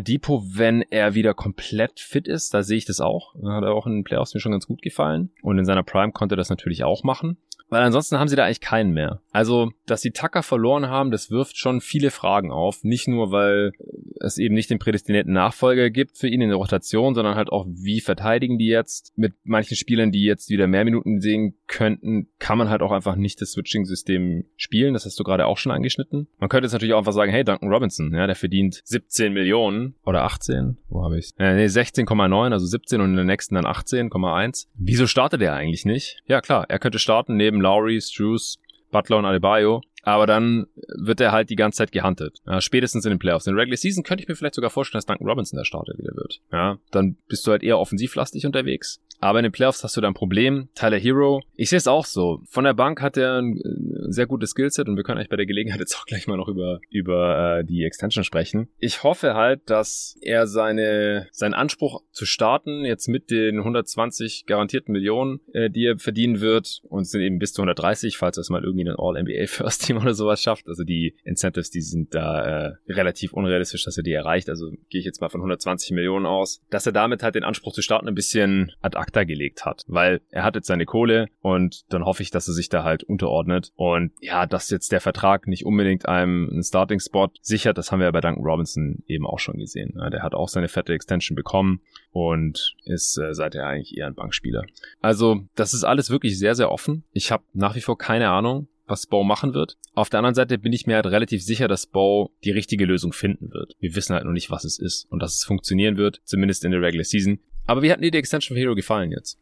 [0.00, 3.35] Depot, wenn er wieder komplett fit ist, da sehe ich das auch.
[3.35, 5.30] Hat er auch in den Playoffs mir schon ganz gut gefallen.
[5.42, 7.38] Und in seiner Prime konnte er das natürlich auch machen.
[7.68, 9.21] Weil ansonsten haben sie da eigentlich keinen mehr.
[9.33, 12.85] Also, dass sie Tucker verloren haben, das wirft schon viele Fragen auf.
[12.85, 13.73] Nicht nur, weil
[14.21, 17.66] es eben nicht den prädestinierten Nachfolger gibt für ihn in der Rotation, sondern halt auch,
[17.68, 19.12] wie verteidigen die jetzt?
[19.16, 23.16] Mit manchen Spielern, die jetzt wieder mehr Minuten sehen könnten, kann man halt auch einfach
[23.16, 24.94] nicht das Switching-System spielen.
[24.94, 26.29] Das hast du gerade auch schon angeschnitten.
[26.38, 29.65] Man könnte jetzt natürlich auch einfach sagen, hey, Duncan Robinson, ja, der verdient 17 Millionen
[30.05, 30.76] oder 18.
[30.88, 31.33] Wo habe ich's?
[31.38, 34.66] Äh, nee, 16,9, also 17 und in der nächsten dann 18,1.
[34.74, 36.22] Wieso startet er eigentlich nicht?
[36.26, 38.59] Ja, klar, er könnte starten neben Lowry, Struce,
[38.90, 39.83] Butler und Adebayo.
[40.07, 42.38] Aber dann wird er halt die ganze Zeit gehuntet.
[42.47, 43.49] Ja, spätestens in den Playoffs.
[43.49, 45.99] In der Regular Season könnte ich mir vielleicht sogar vorstellen, dass Duncan Robinson der Starter
[45.99, 46.40] wieder wird.
[46.53, 49.01] Ja, dann bist du halt eher offensivlastig unterwegs.
[49.21, 50.69] Aber in den Playoffs hast du da ein Problem.
[50.75, 52.40] Tyler Hero, ich sehe es auch so.
[52.49, 55.37] Von der Bank hat er ein äh, sehr gutes Skillset und wir können eigentlich bei
[55.37, 58.69] der Gelegenheit jetzt auch gleich mal noch über, über äh, die Extension sprechen.
[58.79, 64.92] Ich hoffe halt, dass er seine, seinen Anspruch zu starten, jetzt mit den 120 garantierten
[64.92, 68.51] Millionen, äh, die er verdienen wird, und sind eben bis zu 130, falls er es
[68.51, 70.68] mal irgendwie ein All-NBA First Team oder sowas schafft.
[70.68, 74.48] Also die Incentives, die sind da äh, relativ unrealistisch, dass er die erreicht.
[74.48, 76.61] Also gehe ich jetzt mal von 120 Millionen aus.
[76.70, 80.20] Dass er damit halt den Anspruch zu starten ein bisschen ad acta gelegt hat, weil
[80.30, 83.72] er hat jetzt seine Kohle und dann hoffe ich, dass er sich da halt unterordnet
[83.76, 88.06] und ja, dass jetzt der Vertrag nicht unbedingt einem einen Starting-Spot sichert, das haben wir
[88.06, 89.94] ja bei Duncan Robinson eben auch schon gesehen.
[89.96, 91.80] Ja, der hat auch seine fette Extension bekommen
[92.11, 94.64] und ist äh, seither eigentlich eher ein Bankspieler.
[95.00, 97.04] Also das ist alles wirklich sehr, sehr offen.
[97.12, 99.77] Ich habe nach wie vor keine Ahnung, was Bow machen wird.
[99.94, 103.12] Auf der anderen Seite bin ich mir halt relativ sicher, dass Bow die richtige Lösung
[103.12, 103.75] finden wird.
[103.81, 106.70] Wir wissen halt noch nicht, was es ist und dass es funktionieren wird, zumindest in
[106.70, 107.38] der Regular Season.
[107.66, 109.38] Aber wie hat dir die Extension of Hero gefallen jetzt?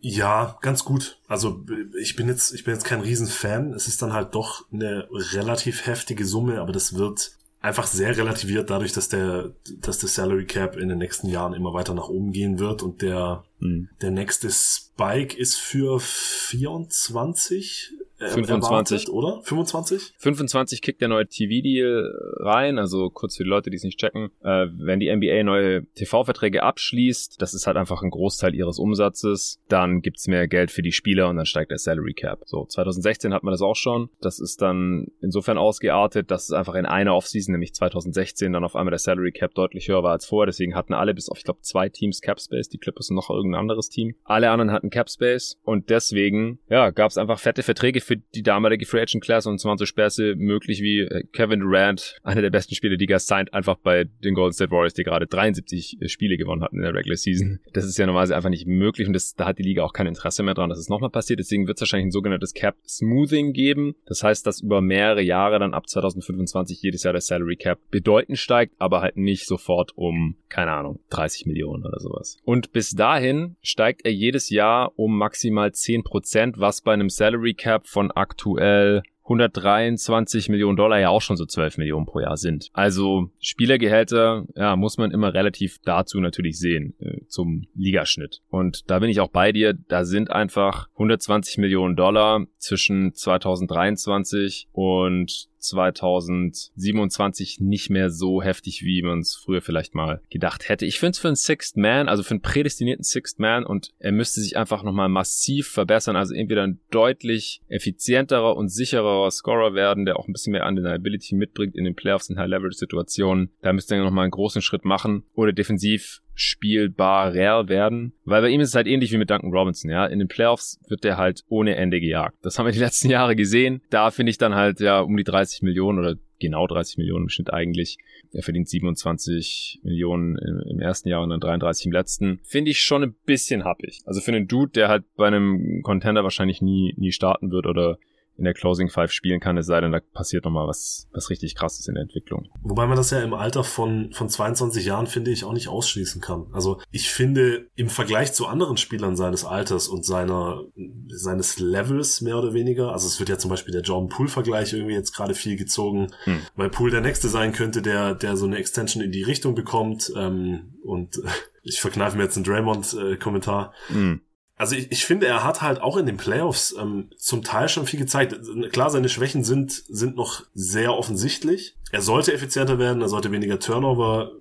[0.00, 1.18] Ja, ganz gut.
[1.28, 1.64] Also
[2.00, 3.72] ich bin jetzt, ich bin jetzt kein Riesenfan.
[3.72, 8.70] Es ist dann halt doch eine relativ heftige Summe, aber das wird einfach sehr relativiert
[8.70, 12.32] dadurch, dass der, dass der Salary Cap in den nächsten Jahren immer weiter nach oben
[12.32, 13.88] gehen wird und der, mhm.
[14.00, 19.40] der nächste Spike ist für 24 25, erwartet, oder?
[19.42, 20.14] 25?
[20.18, 24.30] 25 kickt der neue TV-Deal rein, also kurz für die Leute, die es nicht checken.
[24.42, 29.60] Äh, wenn die NBA neue TV-Verträge abschließt, das ist halt einfach ein Großteil ihres Umsatzes,
[29.68, 32.42] dann gibt's mehr Geld für die Spieler und dann steigt der Salary Cap.
[32.46, 34.10] So, 2016 hat man das auch schon.
[34.20, 38.76] Das ist dann insofern ausgeartet, dass es einfach in einer Offseason, nämlich 2016, dann auf
[38.76, 40.46] einmal der Salary Cap deutlich höher war als vorher.
[40.46, 43.30] Deswegen hatten alle bis auf, ich glaube, zwei Teams Cap Space, die Clippers und noch
[43.30, 44.14] irgendein anderes Team.
[44.24, 48.86] Alle anderen hatten Cap Space und deswegen, ja, gab's einfach fette Verträge für die damalige
[48.86, 52.74] Free Agent Class und zwar so Späße möglich wie äh, Kevin Durant, einer der besten
[52.74, 56.36] Spieler, die Liga, signed einfach bei den Golden State Warriors, die gerade 73 äh, Spiele
[56.36, 57.60] gewonnen hatten in der Regular Season.
[57.72, 60.08] Das ist ja normalerweise einfach nicht möglich und das, da hat die Liga auch kein
[60.08, 61.38] Interesse mehr dran, dass es nochmal passiert.
[61.38, 63.94] Deswegen wird es wahrscheinlich ein sogenanntes Cap Smoothing geben.
[64.06, 68.38] Das heißt, dass über mehrere Jahre dann ab 2025 jedes Jahr der Salary Cap bedeutend
[68.38, 72.38] steigt, aber halt nicht sofort um, keine Ahnung, 30 Millionen oder sowas.
[72.44, 77.54] Und bis dahin steigt er jedes Jahr um maximal 10 Prozent, was bei einem Salary
[77.54, 82.68] Cap von aktuell 123 Millionen Dollar ja auch schon so 12 Millionen pro Jahr sind.
[82.72, 88.40] Also Spielergehälter, ja, muss man immer relativ dazu natürlich sehen, äh, zum Ligaschnitt.
[88.48, 94.68] Und da bin ich auch bei dir, da sind einfach 120 Millionen Dollar zwischen 2023
[94.72, 100.86] und 2027 nicht mehr so heftig, wie man es früher vielleicht mal gedacht hätte.
[100.86, 104.12] Ich finde es für einen Sixth Man, also für einen prädestinierten Sixth Man und er
[104.12, 110.04] müsste sich einfach nochmal massiv verbessern, also entweder ein deutlich effizienterer und sicherer Scorer werden,
[110.04, 113.50] der auch ein bisschen mehr Undeniability mitbringt in den Playoffs in High-Level-Situationen.
[113.62, 118.60] Da müsste er nochmal einen großen Schritt machen oder defensiv spielbarer werden, weil bei ihm
[118.60, 120.06] ist es halt ähnlich wie mit Duncan Robinson, ja.
[120.06, 122.36] In den Playoffs wird der halt ohne Ende gejagt.
[122.42, 123.82] Das haben wir die letzten Jahre gesehen.
[123.90, 127.28] Da finde ich dann halt ja um die 30 Millionen oder genau 30 Millionen im
[127.28, 127.98] Schnitt eigentlich.
[128.32, 132.40] Er verdient 27 Millionen im, ersten Jahr und dann 33 im letzten.
[132.42, 134.00] Finde ich schon ein bisschen happig.
[134.06, 137.98] Also für einen Dude, der halt bei einem Contender wahrscheinlich nie, nie starten wird oder
[138.40, 141.54] in der Closing Five spielen kann, es sei denn, da passiert nochmal was, was richtig
[141.54, 142.48] krasses in der Entwicklung.
[142.62, 146.22] Wobei man das ja im Alter von, von 22 Jahren, finde ich, auch nicht ausschließen
[146.22, 146.46] kann.
[146.52, 150.62] Also ich finde, im Vergleich zu anderen Spielern seines Alters und seiner,
[151.08, 154.94] seines Levels mehr oder weniger, also es wird ja zum Beispiel der Jordan Poole-Vergleich irgendwie
[154.94, 156.40] jetzt gerade viel gezogen, hm.
[156.56, 160.10] weil Poole der Nächste sein könnte, der, der so eine Extension in die Richtung bekommt,
[160.16, 161.20] ähm, und
[161.62, 163.74] ich verkneife mir jetzt einen Draymond-Kommentar.
[163.90, 164.20] Äh, hm.
[164.60, 167.86] Also ich, ich finde, er hat halt auch in den Playoffs ähm, zum Teil schon
[167.86, 168.38] viel gezeigt.
[168.72, 171.76] Klar, seine Schwächen sind, sind noch sehr offensichtlich.
[171.92, 174.32] Er sollte effizienter werden, er sollte weniger Turnover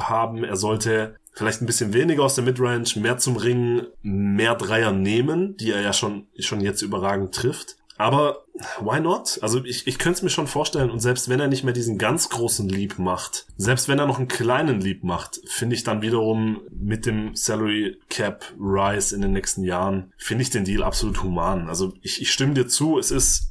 [0.00, 4.92] haben, er sollte vielleicht ein bisschen weniger aus der Midrange, mehr zum Ringen, mehr Dreier
[4.92, 7.76] nehmen, die er ja schon, schon jetzt überragend trifft.
[7.96, 8.44] Aber
[8.80, 9.38] why not?
[9.40, 11.98] Also ich, ich könnte es mir schon vorstellen und selbst wenn er nicht mehr diesen
[11.98, 16.02] ganz großen Leap macht, selbst wenn er noch einen kleinen Leap macht, finde ich dann
[16.02, 21.22] wiederum mit dem Salary Cap Rise in den nächsten Jahren, finde ich den Deal absolut
[21.22, 21.68] human.
[21.68, 23.50] Also ich, ich stimme dir zu, es ist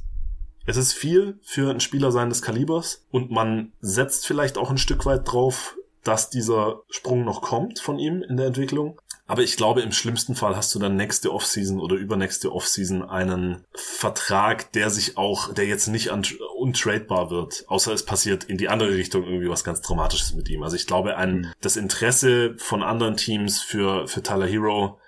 [0.66, 5.04] es ist viel für einen Spieler seines Kalibers und man setzt vielleicht auch ein Stück
[5.04, 9.00] weit drauf, dass dieser Sprung noch kommt von ihm in der Entwicklung.
[9.26, 13.64] Aber ich glaube, im schlimmsten Fall hast du dann nächste Offseason oder übernächste Offseason einen
[13.72, 16.10] Vertrag, der sich auch, der jetzt nicht
[16.56, 20.62] untradebar wird, außer es passiert in die andere Richtung irgendwie was ganz Dramatisches mit ihm.
[20.62, 21.52] Also ich glaube, ein, mhm.
[21.62, 24.98] das Interesse von anderen Teams für, für Tyler Hero,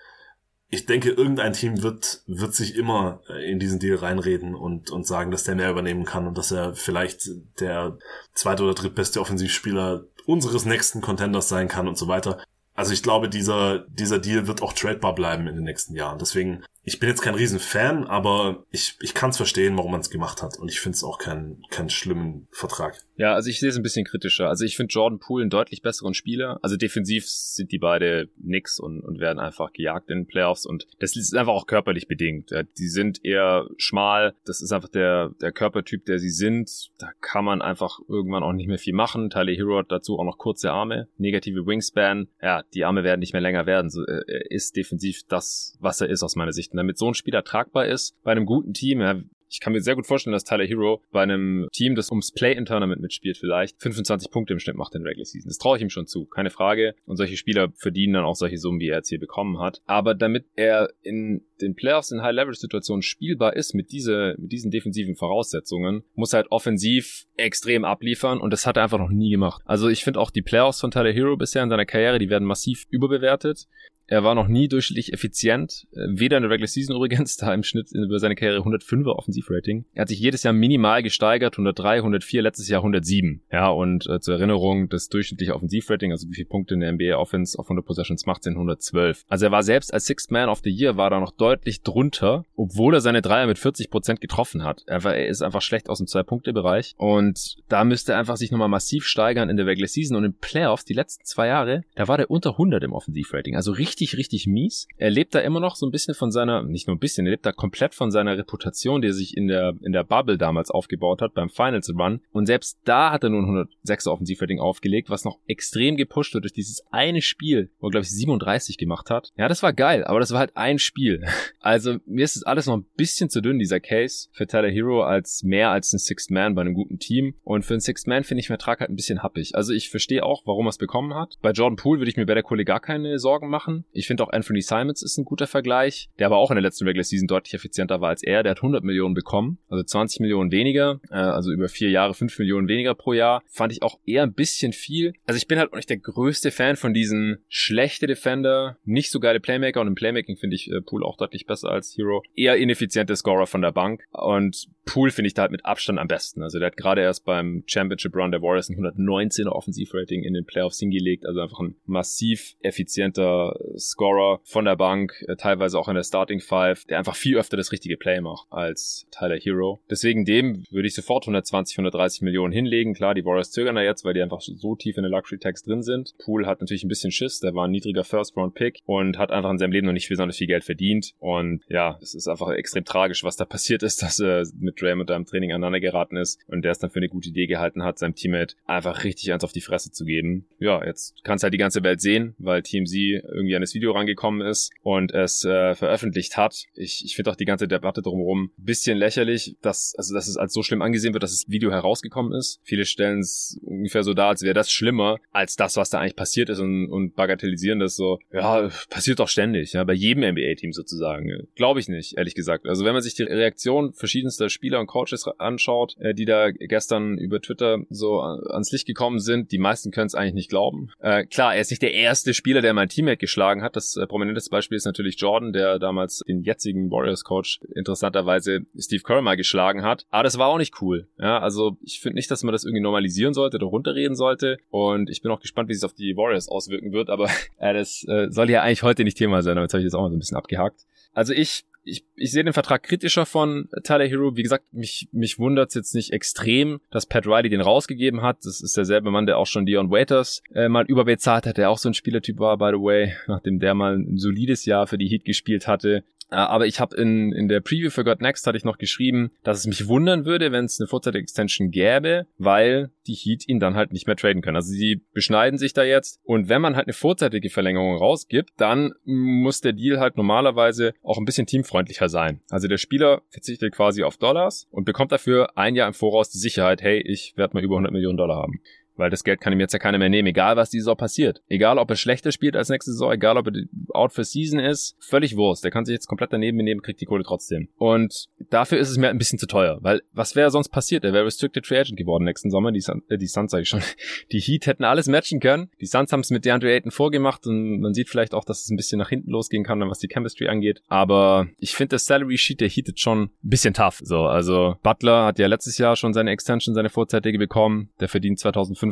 [0.68, 5.07] ich denke, irgendein Team wird, wird sich immer äh, in diesen Deal reinreden und, und
[5.07, 7.29] sagen, dass der mehr übernehmen kann und dass er vielleicht
[7.61, 7.98] der
[8.35, 12.42] zweite oder drittbeste Offensivspieler unseres nächsten Contenders sein kann und so weiter.
[12.77, 16.19] Also ich glaube, dieser, dieser Deal wird auch tradebar bleiben in den nächsten Jahren.
[16.19, 20.09] Deswegen ich bin jetzt kein Riesenfan, aber ich, ich kann es verstehen, warum man es
[20.09, 20.57] gemacht hat.
[20.57, 22.96] Und ich finde es auch keinen keinen schlimmen Vertrag.
[23.16, 24.49] Ja, also ich sehe es ein bisschen kritischer.
[24.49, 26.61] Also ich finde Jordan Poole einen deutlich besseren Spieler.
[26.62, 30.64] Also defensiv sind die beide nix und, und werden einfach gejagt in den Playoffs.
[30.64, 32.53] Und das ist einfach auch körperlich bedingt.
[32.79, 34.37] Die sind eher schmal.
[34.44, 36.70] Das ist einfach der, der Körpertyp, der sie sind.
[36.99, 39.31] Da kann man einfach irgendwann auch nicht mehr viel machen.
[39.31, 42.29] Tyler Hero hat dazu auch noch kurze Arme, negative Wingspan.
[42.40, 43.90] Ja, die Arme werden nicht mehr länger werden.
[43.90, 47.45] So, er ist defensiv das, was er ist aus meiner Sicht damit so ein Spieler
[47.45, 49.01] tragbar ist bei einem guten Team.
[49.01, 52.33] Ja, ich kann mir sehr gut vorstellen, dass Tyler Hero bei einem Team, das ums
[52.33, 55.49] Play-in-Tournament mitspielt, vielleicht 25 Punkte im Schnitt macht in der Regular Season.
[55.49, 56.95] Das traue ich ihm schon zu, keine Frage.
[57.07, 59.81] Und solche Spieler verdienen dann auch solche Summen, wie er jetzt hier bekommen hat.
[59.87, 65.17] Aber damit er in den Playoffs in High-Leverage-Situationen spielbar ist mit, diese, mit diesen defensiven
[65.17, 69.62] Voraussetzungen, muss er halt offensiv extrem abliefern und das hat er einfach noch nie gemacht.
[69.65, 72.45] Also ich finde auch die Playoffs von Tyler Hero bisher in seiner Karriere, die werden
[72.45, 73.69] massiv überbewertet.
[74.09, 77.62] Er war noch nie durchschnittlich effizient, äh, weder in der Regular Season übrigens, da im
[77.62, 79.85] Schnitt über seine Karriere 105er Offensivrating.
[79.95, 83.42] Er hat sich jedes Jahr minimal gesteigert, 103, 104, letztes Jahr 107.
[83.51, 87.16] Ja, und äh, zur Erinnerung, das durchschnittliche Offensivrating, also wie viele Punkte in der NBA
[87.16, 89.25] Offense auf 100 Possessions macht, sind 112.
[89.29, 92.45] Also er war selbst als Sixth Man of the Year, war da noch deutlich drunter,
[92.55, 94.83] obwohl er seine Dreier mit 40 Prozent getroffen hat.
[94.87, 98.51] Er, war, er ist einfach schlecht aus dem Zwei-Punkte-Bereich und da müsste er einfach sich
[98.51, 102.09] nochmal massiv steigern in der Regular Season und in Playoffs, die letzten zwei Jahre, da
[102.09, 104.87] war der unter 100 im Offensivrating, also richtig richtig, richtig mies.
[104.99, 107.31] Er lebt da immer noch so ein bisschen von seiner, nicht nur ein bisschen, er
[107.31, 110.71] lebt da komplett von seiner Reputation, die er sich in der, in der Bubble damals
[110.71, 112.21] aufgebaut hat beim Finals Run.
[112.33, 116.45] Und selbst da hat er nur ein 106er Offensivrating aufgelegt, was noch extrem gepusht wird
[116.45, 119.33] durch dieses eine Spiel, wo er, glaube ich, 37 gemacht hat.
[119.37, 121.25] Ja, das war geil, aber das war halt ein Spiel.
[121.61, 125.03] Also mir ist das alles noch ein bisschen zu dünn, dieser Case für Tyler Hero
[125.03, 127.35] als mehr als ein Sixth Man bei einem guten Team.
[127.43, 129.57] Und für einen Sixth Man finde ich Vertrag halt ein bisschen happig.
[129.57, 131.35] Also ich verstehe auch, warum er es bekommen hat.
[131.43, 133.85] Bei Jordan Poole würde ich mir bei der Kohle gar keine Sorgen machen.
[133.92, 136.85] Ich finde auch Anthony Simons ist ein guter Vergleich, der aber auch in der letzten
[136.85, 138.42] Regular Season deutlich effizienter war als er.
[138.42, 142.38] Der hat 100 Millionen bekommen, also 20 Millionen weniger, äh, also über vier Jahre 5
[142.38, 143.42] Millionen weniger pro Jahr.
[143.46, 145.14] Fand ich auch eher ein bisschen viel.
[145.27, 149.20] Also ich bin halt auch nicht der größte Fan von diesen schlechte Defender, nicht so
[149.20, 152.22] geile Playmaker und im Playmaking finde ich äh, Poole auch deutlich besser als Hero.
[152.35, 156.09] Eher ineffiziente Scorer von der Bank und Poole finde ich da halt mit Abstand am
[156.09, 156.42] besten.
[156.42, 160.46] Also der hat gerade erst beim Championship Run der Warriors ein 119er Offensivrating in den
[160.46, 165.96] Playoffs hingelegt, also einfach ein massiv effizienter Scorer von der Bank, äh, teilweise auch in
[165.96, 169.81] der Starting Five, der einfach viel öfter das richtige Play macht als Tyler Hero.
[169.90, 172.94] Deswegen dem würde ich sofort 120, 130 Millionen hinlegen.
[172.94, 175.64] Klar, die Warriors zögern da jetzt, weil die einfach so tief in der Luxury Tax
[175.64, 176.14] drin sind.
[176.18, 179.33] Poole hat natürlich ein bisschen Schiss, der war ein niedriger First Round Pick und hat
[179.33, 182.51] einfach in seinem Leben noch nicht besonders viel Geld verdient und ja, es ist einfach
[182.53, 186.17] extrem tragisch, was da passiert ist, dass er mit Draymond da im Training aneinander geraten
[186.17, 189.33] ist und der es dann für eine gute Idee gehalten hat, seinem Teammate einfach richtig
[189.33, 190.47] eins auf die Fresse zu geben.
[190.59, 193.93] Ja, jetzt kann es halt die ganze Welt sehen, weil TMZ irgendwie an das Video
[193.93, 196.65] rangekommen ist und es äh, veröffentlicht hat.
[196.75, 200.37] Ich, ich finde auch die ganze Debatte drumherum ein bisschen lächerlich, dass, also, dass es
[200.37, 202.61] als so schlimm angesehen wird, dass das Video herausgekommen ist.
[202.62, 206.17] Viele stellen es ungefähr so dar, als wäre das schlimmer als das, was da eigentlich
[206.17, 210.73] passiert ist und, und bagatellisieren das so, ja, passiert doch ständig, ja, bei jedem NBA-Team
[210.73, 211.49] sozusagen.
[211.55, 212.67] Glaube ich nicht, ehrlich gesagt.
[212.67, 217.18] Also wenn man sich die Reaktion verschiedenster Spieler und Coaches anschaut, äh, die da gestern
[217.18, 220.88] über Twitter so ans Licht gekommen sind, die meisten können es eigentlich nicht glauben.
[221.00, 223.76] Äh, klar, er ist nicht der erste Spieler, der mein Teammate geschlagen hat.
[223.76, 229.22] Das äh, prominenteste Beispiel ist natürlich Jordan, der damals den jetzigen Warriors-Coach interessanterweise Steve Kerr
[229.22, 230.07] mal geschlagen hat.
[230.11, 231.09] Aber das war auch nicht cool.
[231.18, 234.59] Ja, also ich finde nicht, dass man das irgendwie normalisieren sollte oder runterreden sollte.
[234.70, 237.11] Und ich bin auch gespannt, wie sich auf die Warriors auswirken wird.
[237.11, 239.57] Aber äh, das äh, soll ja eigentlich heute nicht Thema sein.
[239.57, 240.87] Damit habe ich das auch mal so ein bisschen abgehakt.
[241.12, 244.37] Also ich ich, ich sehe den Vertrag kritischer von Tyler Hero.
[244.37, 248.38] Wie gesagt, mich, mich wundert es jetzt nicht extrem, dass Pat Riley den rausgegeben hat.
[248.44, 251.79] Das ist derselbe Mann, der auch schon Dion Waiters äh, mal überbezahlt hat, der auch
[251.79, 255.09] so ein Spielertyp war, by the way, nachdem der mal ein solides Jahr für die
[255.09, 256.05] Heat gespielt hatte.
[256.29, 259.59] Aber ich habe in, in der Preview für God Next hatte ich noch geschrieben, dass
[259.59, 263.93] es mich wundern würde, wenn es eine Vorzeit-Extension gäbe, weil die Heat ihn dann halt
[263.93, 264.57] nicht mehr traden können.
[264.57, 268.93] Also sie beschneiden sich da jetzt und wenn man halt eine vorzeitige Verlängerung rausgibt, dann
[269.05, 272.41] muss der Deal halt normalerweise auch ein bisschen teamfreundlicher sein.
[272.51, 276.39] Also der Spieler verzichtet quasi auf Dollars und bekommt dafür ein Jahr im Voraus die
[276.39, 278.61] Sicherheit, hey, ich werde mal über 100 Millionen Dollar haben.
[278.97, 281.43] Weil das Geld kann ihm jetzt ja keiner mehr nehmen, egal was die Saison passiert.
[281.49, 283.53] Egal, ob er schlechter spielt als nächste Saison, egal, ob er
[283.93, 285.65] out for season ist, völlig Wurst.
[285.65, 287.69] Der kann sich jetzt komplett daneben benehmen, kriegt die Kohle trotzdem.
[287.77, 291.05] Und dafür ist es mir ein bisschen zu teuer, weil was wäre sonst passiert?
[291.05, 292.73] Er wäre Restricted Free Agent geworden nächsten Sommer.
[292.73, 293.83] Die, Sun, äh, die Suns sage ich schon.
[294.33, 295.71] Die Heat hätten alles matchen können.
[295.81, 298.71] Die Suns haben es mit DeAndre Ayton vorgemacht und man sieht vielleicht auch, dass es
[298.71, 300.83] ein bisschen nach hinten losgehen kann, was die Chemistry angeht.
[300.89, 304.01] Aber ich finde das Salary Sheet der Heat jetzt schon ein bisschen tough.
[304.03, 307.91] So, also Butler hat ja letztes Jahr schon seine Extension, seine vorzeitige bekommen.
[308.01, 308.41] Der verdient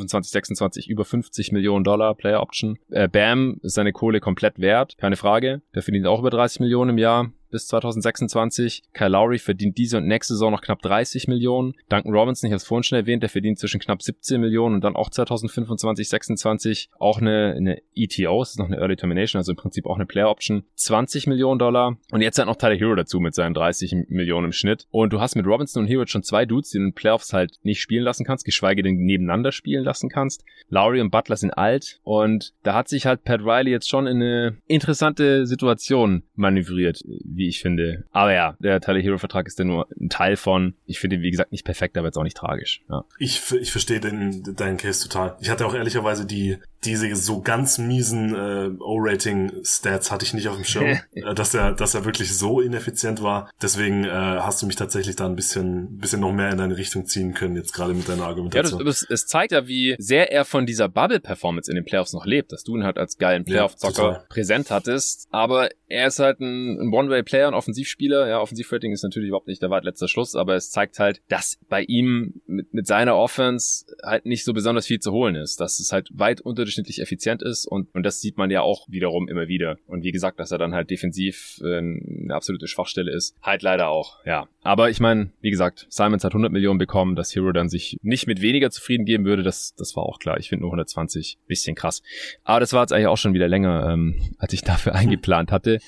[0.00, 2.78] 2025, 26 20 über 50 Millionen Dollar Player Option.
[2.90, 5.62] Äh, Bam ist seine Kohle komplett wert, keine Frage.
[5.74, 8.83] Der verdient auch über 30 Millionen im Jahr bis 2026.
[8.93, 11.75] Kyle Lowry verdient diese und nächste Saison noch knapp 30 Millionen.
[11.88, 14.85] Duncan Robinson, ich habe es vorhin schon erwähnt, der verdient zwischen knapp 17 Millionen und
[14.85, 19.53] dann auch 2025, 26 auch eine, eine ETO, das ist noch eine Early Termination, also
[19.53, 21.97] im Prinzip auch eine Player Option, 20 Millionen Dollar.
[22.11, 24.87] Und jetzt halt noch Tyler Hero dazu mit seinen 30 Millionen im Schnitt.
[24.90, 27.33] Und du hast mit Robinson und Hero schon zwei Dudes, die du in den Playoffs
[27.33, 30.45] halt nicht spielen lassen kannst, geschweige denn nebeneinander spielen lassen kannst.
[30.69, 34.17] Lowry und Butler sind alt und da hat sich halt Pat Riley jetzt schon in
[34.17, 38.04] eine interessante Situation manövriert, wie wie ich finde.
[38.11, 40.74] Aber ja, der Tyler Hero Vertrag ist ja nur ein Teil von.
[40.87, 42.83] Ich finde, wie gesagt, nicht perfekt, aber jetzt auch nicht tragisch.
[42.88, 43.04] Ja.
[43.18, 45.37] Ich, ich verstehe deinen Case total.
[45.40, 50.57] Ich hatte auch ehrlicherweise die, diese so ganz miesen äh, O-Rating-Stats hatte ich nicht auf
[50.57, 53.51] dem Schirm, äh, dass er, dass er wirklich so ineffizient war.
[53.61, 57.07] Deswegen äh, hast du mich tatsächlich da ein bisschen, bisschen noch mehr in deine Richtung
[57.07, 58.81] ziehen können, jetzt gerade mit deiner Argumentation.
[58.81, 62.12] Ja, das, das, es zeigt ja, wie sehr er von dieser Bubble-Performance in den Playoffs
[62.12, 65.29] noch lebt, dass du ihn halt als geilen Playoff-Zocker ja, präsent hattest.
[65.31, 68.29] Aber er ist halt ein, ein One-Way-Player, ein Offensivspieler.
[68.29, 71.59] Ja, Offensivrating ist natürlich überhaupt nicht der weit letzter Schluss, aber es zeigt halt, dass
[71.68, 75.61] bei ihm mit, mit seiner Offense halt nicht so besonders viel zu holen ist.
[75.61, 78.87] Dass es halt weit unter überdurchschnittlich effizient ist und, und das sieht man ja auch
[78.88, 79.78] wiederum immer wieder.
[79.87, 83.88] Und wie gesagt, dass er dann halt defensiv äh, eine absolute Schwachstelle ist, halt leider
[83.88, 84.48] auch, ja.
[84.62, 88.26] Aber ich meine, wie gesagt, Simons hat 100 Millionen bekommen, dass Hero dann sich nicht
[88.26, 90.38] mit weniger zufrieden geben würde, das, das war auch klar.
[90.38, 92.02] Ich finde nur 120 bisschen krass.
[92.44, 95.78] Aber das war jetzt eigentlich auch schon wieder länger, ähm, als ich dafür eingeplant hatte.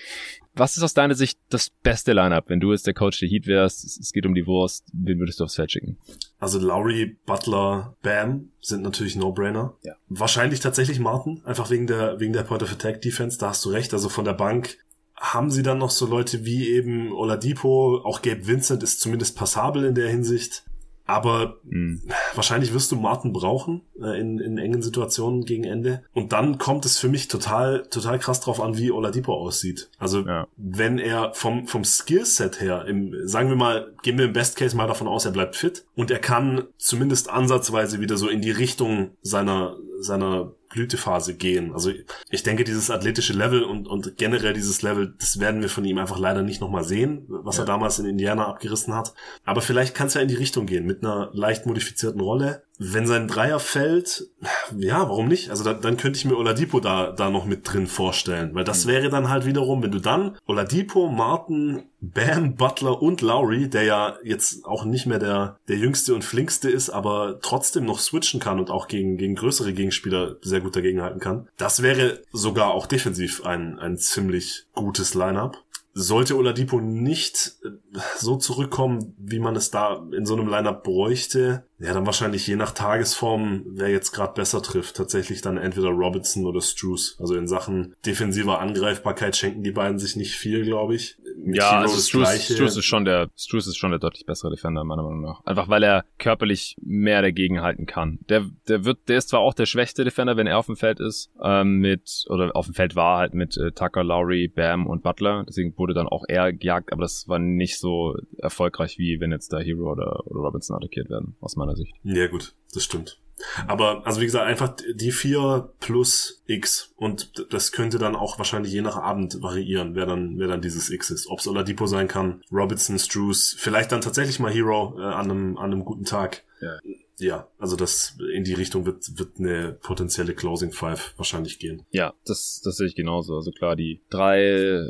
[0.57, 3.47] Was ist aus deiner Sicht das beste Lineup, wenn du jetzt der Coach der Heat
[3.47, 3.85] wärst?
[3.85, 4.87] Es geht um die Wurst.
[4.95, 5.99] Wen würdest du aufs Feld schicken?
[6.39, 9.75] Also Lowry, Butler, Bam sind natürlich No-Brainer.
[9.83, 9.93] Ja.
[10.09, 13.39] Wahrscheinlich tatsächlich Martin, einfach wegen der wegen der Point of Attack Defense.
[13.39, 13.93] Da hast du recht.
[13.93, 14.79] Also von der Bank
[15.15, 19.85] haben sie dann noch so Leute wie eben Oladipo, auch Gabe Vincent ist zumindest passabel
[19.85, 20.65] in der Hinsicht.
[21.07, 22.03] Aber mhm.
[22.35, 26.03] wahrscheinlich wirst du Martin brauchen äh, in, in engen Situationen gegen Ende.
[26.13, 29.89] Und dann kommt es für mich total, total krass drauf an, wie Oladipo aussieht.
[29.99, 30.49] Also ja.
[30.57, 34.77] wenn er vom, vom Skillset her, im, sagen wir mal, gehen wir im Best Case
[34.77, 38.51] mal davon aus, er bleibt fit und er kann zumindest ansatzweise wieder so in die
[38.51, 41.73] Richtung seiner, seiner Blütephase gehen.
[41.73, 41.93] Also
[42.31, 45.99] ich denke, dieses athletische Level und, und generell dieses Level, das werden wir von ihm
[45.99, 47.63] einfach leider nicht nochmal sehen, was ja.
[47.63, 49.15] er damals in Indiana abgerissen hat.
[49.45, 52.63] Aber vielleicht kann es ja in die Richtung gehen, mit einer leicht modifizierten Rolle.
[52.79, 54.29] Wenn sein Dreier fällt,
[54.77, 55.51] ja, warum nicht?
[55.51, 58.85] Also da, dann könnte ich mir Oladipo da, da noch mit drin vorstellen, weil das
[58.85, 58.91] mhm.
[58.91, 64.17] wäre dann halt wiederum, wenn du dann Oladipo, Martin, Bam, Butler und Lowry, der ja
[64.23, 68.59] jetzt auch nicht mehr der, der jüngste und flinkste ist, aber trotzdem noch switchen kann
[68.59, 71.49] und auch gegen, gegen größere Gegenspieler sehr gut dagegenhalten kann.
[71.57, 75.57] Das wäre sogar auch defensiv ein, ein ziemlich gutes Lineup.
[75.99, 77.71] Sollte Oladipo nicht äh,
[78.19, 82.57] so zurückkommen, wie man es da in so einem Lineup bräuchte, ja, dann wahrscheinlich je
[82.57, 87.17] nach Tagesform, wer jetzt gerade besser trifft, tatsächlich dann entweder Robinson oder Struce.
[87.19, 91.17] Also in Sachen defensiver Angreifbarkeit schenken die beiden sich nicht viel, glaube ich.
[91.39, 94.85] Mit ja, also Struce, Struce ist schon der Struce ist schon der deutlich bessere Defender
[94.85, 95.45] meiner Meinung nach.
[95.45, 98.19] Einfach weil er körperlich mehr dagegen halten kann.
[98.29, 101.01] Der der wird der ist zwar auch der schwächste Defender, wenn er auf dem Feld
[101.01, 105.03] ist, ähm, mit oder auf dem Feld war halt mit äh, Tucker, Lowry, Bam und
[105.03, 105.45] Butler.
[105.47, 109.53] Deswegen wurde dann auch er gejagt, aber das war nicht so erfolgreich, wie wenn jetzt
[109.53, 111.95] da Hero oder, oder Robinson attackiert werden, aus meiner Sicht.
[112.03, 113.19] Ja, gut, das stimmt.
[113.67, 116.93] Aber, also wie gesagt, einfach die vier plus X.
[116.97, 120.91] Und das könnte dann auch wahrscheinlich je nach Abend variieren, wer dann, wer dann dieses
[120.91, 121.29] X ist.
[121.29, 125.59] Ob es Oladipo sein kann, Robinson, Struce, vielleicht dann tatsächlich mal Hero äh, an, einem,
[125.59, 126.45] an einem guten Tag.
[126.61, 126.79] Ja.
[127.19, 131.85] ja, also das in die Richtung wird, wird eine potenzielle Closing Five wahrscheinlich gehen.
[131.91, 133.37] Ja, das, das sehe ich genauso.
[133.37, 134.81] Also klar, die drei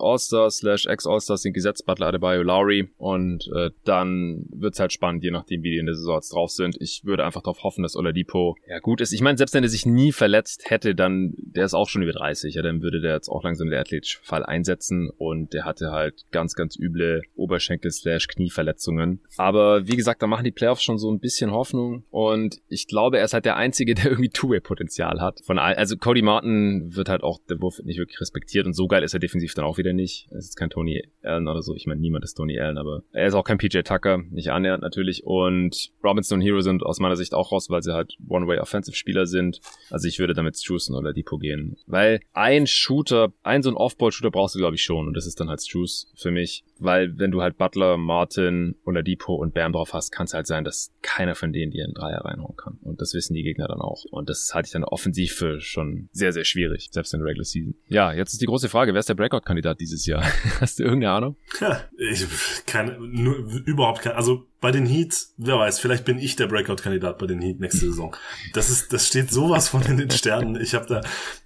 [0.00, 5.30] All-Stars slash Ex-All-Stars sind gesetzt, Butler, Adebayo, Lowry und äh, dann wird's halt spannend, je
[5.30, 6.76] nachdem, wie die in der Saison jetzt drauf sind.
[6.80, 9.12] Ich würde einfach darauf hoffen, dass Oladipo ja gut ist.
[9.12, 12.12] Ich meine, selbst wenn er sich nie verletzt hätte, dann, der ist auch schon über
[12.12, 15.90] 30, ja, dann würde der jetzt auch langsam der athletische Fall einsetzen und der hatte
[15.90, 19.20] halt ganz, ganz üble Oberschenkel slash Knieverletzungen.
[19.36, 23.18] Aber wie gesagt, da machen die Playoffs schon so ein bisschen Hoffnung und ich glaube,
[23.18, 25.40] er ist halt der Einzige, der irgendwie Two-Way-Potenzial hat.
[25.44, 28.86] Von all, also Cody Martin wird halt auch, der Wurf nicht wirklich respektiert und so
[28.86, 30.28] geil ist er defensiv dann auch wieder er nicht.
[30.30, 31.74] Er ist kein Tony Allen oder so.
[31.74, 34.82] Ich meine, niemand ist Tony Allen, aber er ist auch kein PJ Tucker, nicht annähernd
[34.82, 35.24] natürlich.
[35.24, 39.60] Und Robinson und Hero sind aus meiner Sicht auch raus, weil sie halt One-Way-Offensive-Spieler sind.
[39.90, 41.76] Also ich würde damit Struce oder Depot gehen.
[41.86, 45.06] Weil ein Shooter, ein so ein Off-Ball-Shooter brauchst du, glaube ich, schon.
[45.06, 46.64] Und das ist dann halt Struce für mich.
[46.80, 50.64] Weil wenn du halt Butler, Martin Depot und Bam drauf hast, kann es halt sein,
[50.64, 52.78] dass keiner von denen dir einen Dreier reinhauen kann.
[52.82, 54.04] Und das wissen die Gegner dann auch.
[54.10, 57.44] Und das halte ich dann offensiv für schon sehr, sehr schwierig, selbst in der Regular
[57.44, 57.74] Season.
[57.86, 60.22] Ja, jetzt ist die große Frage, wer ist der Breakout-Kandidat dieses Jahr?
[60.60, 61.36] Hast du irgendeine Ahnung?
[61.60, 62.26] Ja, ich
[62.66, 64.16] keine, nur, überhaupt keine.
[64.16, 67.86] Also bei den Heat, wer weiß, vielleicht bin ich der Breakout-Kandidat bei den Heat nächste
[67.86, 68.14] Saison.
[68.52, 70.60] Das ist, das steht sowas von in den Sternen.
[70.60, 71.00] Ich habe da,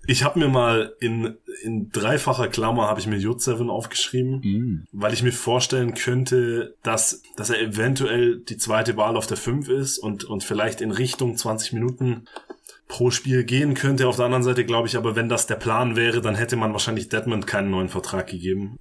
[0.07, 4.88] ich habe mir mal in in dreifacher Klammer habe ich mir J7 aufgeschrieben, mm.
[4.92, 9.68] weil ich mir vorstellen könnte, dass dass er eventuell die zweite Wahl auf der 5
[9.68, 12.27] ist und und vielleicht in Richtung 20 Minuten
[12.88, 14.09] pro Spiel gehen könnte.
[14.09, 16.72] Auf der anderen Seite glaube ich aber, wenn das der Plan wäre, dann hätte man
[16.72, 18.79] wahrscheinlich Deadman keinen neuen Vertrag gegeben.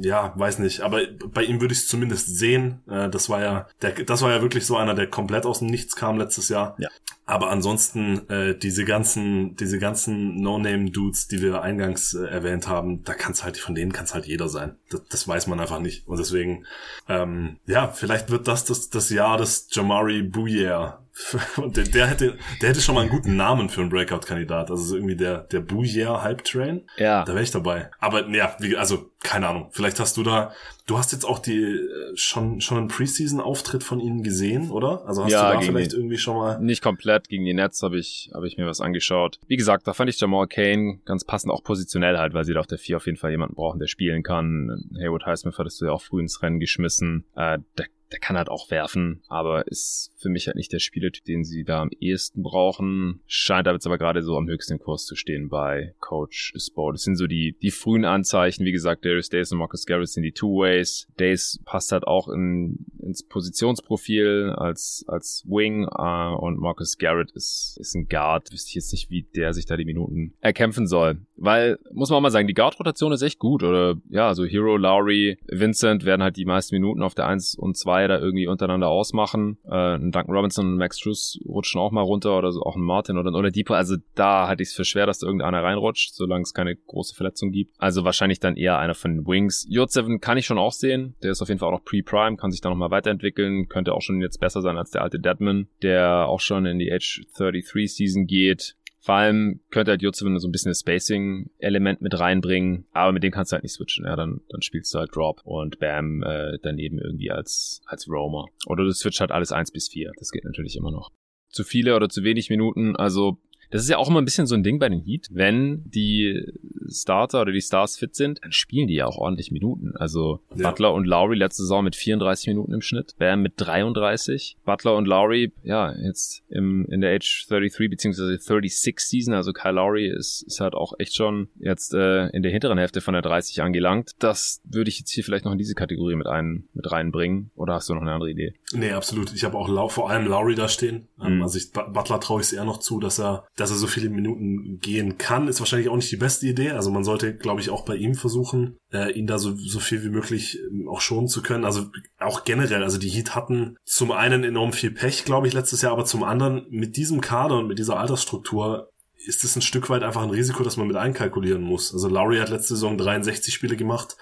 [0.00, 1.00] Ja, weiß nicht, aber
[1.32, 2.82] bei ihm würde ich es zumindest sehen.
[2.88, 5.68] Äh, das war ja, der, das war ja wirklich so einer, der komplett aus dem
[5.68, 6.76] Nichts kam letztes Jahr.
[6.78, 6.88] Ja.
[7.24, 13.14] Aber ansonsten äh, diese ganzen, diese ganzen No-Name-Dudes, die wir eingangs äh, erwähnt haben, da
[13.14, 14.76] kann es halt von denen kann es halt jeder sein.
[14.90, 16.06] Das, das weiß man einfach nicht.
[16.06, 16.66] Und deswegen,
[17.08, 21.02] ähm, ja, vielleicht wird das das, das Jahr des Jamari Bouyer
[21.56, 24.70] Und der, der, hätte, der hätte schon mal einen guten Namen für einen Breakout-Kandidat.
[24.70, 26.82] Also irgendwie der, der Bouyer Hype Train.
[26.98, 27.24] Ja.
[27.24, 27.90] Da wäre ich dabei.
[27.98, 29.68] Aber ja, wie, also keine Ahnung.
[29.72, 30.52] Vielleicht hast du da,
[30.86, 31.80] du hast jetzt auch die
[32.14, 35.04] schon schon einen Preseason-Auftritt von ihnen gesehen, oder?
[35.06, 37.82] Also hast ja, du da vielleicht die, irgendwie schon mal nicht komplett gegen die Nets
[37.82, 39.40] habe ich habe ich mir was angeschaut.
[39.46, 42.60] Wie gesagt, da fand ich Jamal Kane ganz passend auch positionell halt, weil sie da
[42.60, 44.90] auf der 4 auf jeden Fall jemanden brauchen, der spielen kann.
[45.00, 47.24] Haywood Highsmith hattest du ja auch früh ins Rennen geschmissen.
[47.34, 51.24] Äh, der der kann halt auch werfen, aber ist für mich halt nicht der Spielertyp,
[51.24, 53.20] den sie da am ehesten brauchen.
[53.26, 56.92] Scheint aber jetzt aber gerade so am höchsten Kurs zu stehen bei Coach Spo.
[56.92, 58.64] Das sind so die, die frühen Anzeichen.
[58.64, 61.08] Wie gesagt, Darius Days und Marcus Garrett sind die Two-Ways.
[61.18, 67.76] Days passt halt auch in, ins Positionsprofil als, als Wing uh, und Marcus Garrett ist,
[67.80, 68.52] ist ein Guard.
[68.52, 71.18] Wüsste ich jetzt nicht, wie der sich da die Minuten erkämpfen soll.
[71.36, 73.62] Weil, muss man auch mal sagen, die Guard-Rotation ist echt gut.
[73.62, 77.76] Oder ja, so Hero, Lowry, Vincent werden halt die meisten Minuten auf der 1 und
[77.76, 79.58] 2 da irgendwie untereinander ausmachen.
[79.66, 82.82] Äh, ein Duncan Robinson und Max Truss rutschen auch mal runter oder so, auch ein
[82.82, 83.76] Martin oder, oder Depot.
[83.76, 87.14] Also da hatte ich es für schwer, dass da irgendeiner reinrutscht, solange es keine große
[87.14, 87.74] Verletzung gibt.
[87.78, 89.66] Also wahrscheinlich dann eher einer von den Wings.
[89.70, 91.14] J7 kann ich schon auch sehen.
[91.22, 94.02] Der ist auf jeden Fall auch noch Pre-Prime, kann sich da nochmal weiterentwickeln, könnte auch
[94.02, 97.94] schon jetzt besser sein als der alte Deadman, der auch schon in die Age 33
[97.94, 98.76] Season geht.
[99.06, 103.30] Vor allem könnte halt Jutsu so ein bisschen das Spacing-Element mit reinbringen, aber mit dem
[103.30, 104.04] kannst du halt nicht switchen.
[104.04, 108.46] Ja, dann, dann spielst du halt Drop und Bam äh, daneben irgendwie als, als Roamer.
[108.66, 110.10] Oder du switcht halt alles eins bis vier.
[110.18, 111.12] Das geht natürlich immer noch.
[111.50, 113.38] Zu viele oder zu wenig Minuten, also
[113.70, 115.28] das ist ja auch immer ein bisschen so ein Ding bei den Heat.
[115.30, 116.52] Wenn die
[116.88, 119.96] Starter oder die Stars fit sind, dann spielen die ja auch ordentlich Minuten.
[119.96, 120.68] Also ja.
[120.68, 124.58] Butler und Lowry letzte Saison mit 34 Minuten im Schnitt, Bam mit 33.
[124.64, 128.36] Butler und Lowry, ja, jetzt im, in der Age 33 bzw.
[128.36, 132.52] 36 Season, also Kyle Lowry ist, ist halt auch echt schon jetzt äh, in der
[132.52, 134.12] hinteren Hälfte von der 30 angelangt.
[134.18, 137.50] Das würde ich jetzt hier vielleicht noch in diese Kategorie mit, ein, mit reinbringen.
[137.56, 138.54] Oder hast du noch eine andere Idee?
[138.72, 139.32] Nee, absolut.
[139.32, 141.08] Ich habe auch vor allem Lowry da stehen.
[141.18, 141.42] Mhm.
[141.42, 144.10] Also ich, Butler traue ich es eher noch zu, dass er dass er so viele
[144.10, 146.72] Minuten gehen kann, ist wahrscheinlich auch nicht die beste Idee.
[146.72, 150.04] Also man sollte, glaube ich, auch bei ihm versuchen, äh, ihn da so, so viel
[150.04, 151.64] wie möglich ähm, auch schonen zu können.
[151.64, 151.86] Also
[152.18, 155.92] auch generell, also die Heat hatten zum einen enorm viel Pech, glaube ich, letztes Jahr,
[155.92, 158.90] aber zum anderen mit diesem Kader und mit dieser Altersstruktur
[159.26, 161.92] ist es ein Stück weit einfach ein Risiko, das man mit einkalkulieren muss.
[161.92, 164.16] Also Lowry hat letzte Saison 63 Spiele gemacht,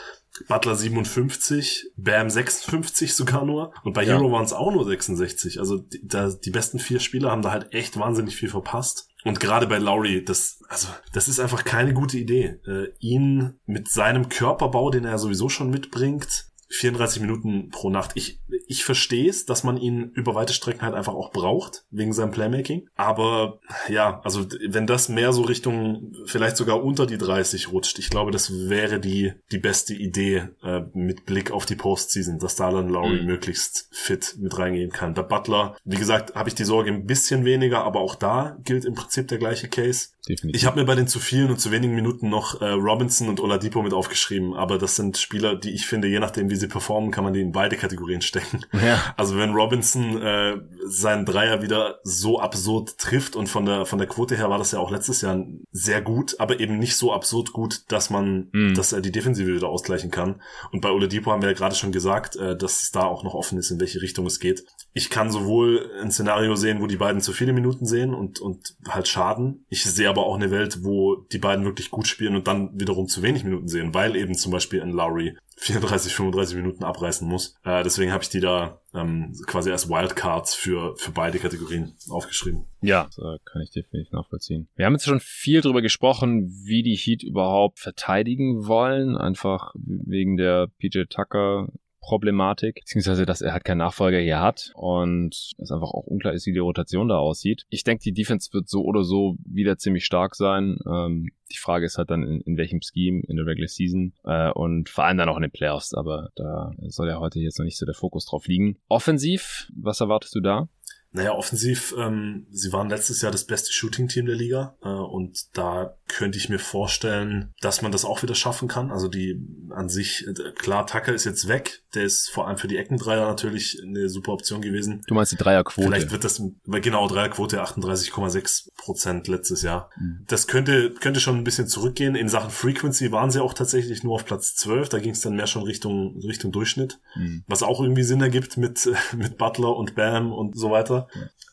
[0.49, 4.15] Butler 57, Bam 56 sogar nur und bei ja.
[4.15, 5.59] Hero waren es auch nur 66.
[5.59, 9.09] Also die, da, die besten vier Spieler haben da halt echt wahnsinnig viel verpasst.
[9.25, 12.61] Und gerade bei Lowry, das, also, das ist einfach keine gute Idee.
[12.67, 18.13] Äh, ihn mit seinem Körperbau, den er sowieso schon mitbringt, 34 Minuten pro Nacht.
[18.15, 22.13] Ich, ich verstehe es, dass man ihn über weite Strecken halt einfach auch braucht, wegen
[22.13, 22.89] seinem Playmaking.
[22.97, 28.11] Aber ja, also wenn das mehr so Richtung, vielleicht sogar unter die 30 rutscht, ich
[28.11, 32.71] glaube, das wäre die, die beste Idee äh, mit Blick auf die Postseason, dass da
[32.71, 33.27] dann Lowry mhm.
[33.27, 35.15] möglichst fit mit reingehen kann.
[35.15, 38.85] Bei Butler, wie gesagt, habe ich die Sorge ein bisschen weniger, aber auch da gilt
[38.85, 40.09] im Prinzip der gleiche Case.
[40.29, 40.61] Definitiv.
[40.61, 43.41] Ich habe mir bei den zu vielen und zu wenigen Minuten noch äh, Robinson und
[43.41, 47.11] Oladipo mit aufgeschrieben, aber das sind Spieler, die ich finde, je nachdem wie sie performen,
[47.11, 48.65] kann man die in beide Kategorien stecken.
[48.73, 49.15] Ja.
[49.17, 54.09] Also wenn Robinson äh, seinen Dreier wieder so absurd trifft und von der von der
[54.09, 57.53] Quote her war das ja auch letztes Jahr sehr gut, aber eben nicht so absurd
[57.53, 58.75] gut, dass man, mhm.
[58.75, 60.41] dass er die Defensive wieder ausgleichen kann.
[60.73, 63.35] Und bei Oladipo haben wir ja gerade schon gesagt, äh, dass es da auch noch
[63.35, 64.65] offen ist, in welche Richtung es geht.
[64.97, 68.77] Ich kann sowohl ein Szenario sehen, wo die beiden zu viele Minuten sehen und und
[68.89, 69.67] halt schaden.
[69.69, 73.09] Ich sehe aber auch eine Welt, wo die beiden wirklich gut spielen und dann wiederum
[73.09, 77.57] zu wenig Minuten sehen, weil eben zum Beispiel ein Lowry 34, 35 Minuten abreißen muss.
[77.65, 82.67] Äh, deswegen habe ich die da ähm, quasi als Wildcards für, für beide Kategorien aufgeschrieben.
[82.81, 84.69] Ja, das kann ich definitiv nachvollziehen.
[84.77, 90.37] Wir haben jetzt schon viel drüber gesprochen, wie die Heat überhaupt verteidigen wollen, einfach wegen
[90.37, 91.69] der PJ Tucker
[92.05, 96.47] Problematik, beziehungsweise dass er halt keinen Nachfolger hier hat und es einfach auch unklar ist,
[96.47, 97.65] wie die Rotation da aussieht.
[97.71, 100.77] Ich denke, die Defense wird so oder so wieder ziemlich stark sein.
[100.87, 104.51] Ähm, die Frage ist halt dann, in, in welchem Scheme in der Regular Season äh,
[104.51, 107.65] und vor allem dann auch in den Playoffs, aber da soll ja heute jetzt noch
[107.65, 108.77] nicht so der Fokus drauf liegen.
[108.89, 110.69] Offensiv, was erwartest du da?
[111.15, 115.97] Naja, offensiv, ähm, sie waren letztes Jahr das beste Shooting-Team der Liga äh, und da
[116.09, 118.91] könnte ich mir vorstellen, dass man das auch wieder schaffen kann.
[118.91, 119.41] Also die
[119.71, 123.29] an sich, äh, klar, Tucker ist jetzt weg, der ist vor allem für die Eckendreier
[123.29, 125.03] natürlich eine super Option gewesen.
[125.07, 125.87] Du meinst die Dreierquote?
[125.87, 129.91] Vielleicht wird das, genau, Dreierquote 38,6 Prozent letztes Jahr.
[129.97, 130.25] Mhm.
[130.27, 132.17] Das könnte, könnte schon ein bisschen zurückgehen.
[132.17, 135.37] In Sachen Frequency waren sie auch tatsächlich nur auf Platz 12, da ging es dann
[135.37, 137.45] mehr schon Richtung, Richtung Durchschnitt, mhm.
[137.47, 141.04] was auch irgendwie Sinn ergibt mit, mit Butler und Bam und so weiter.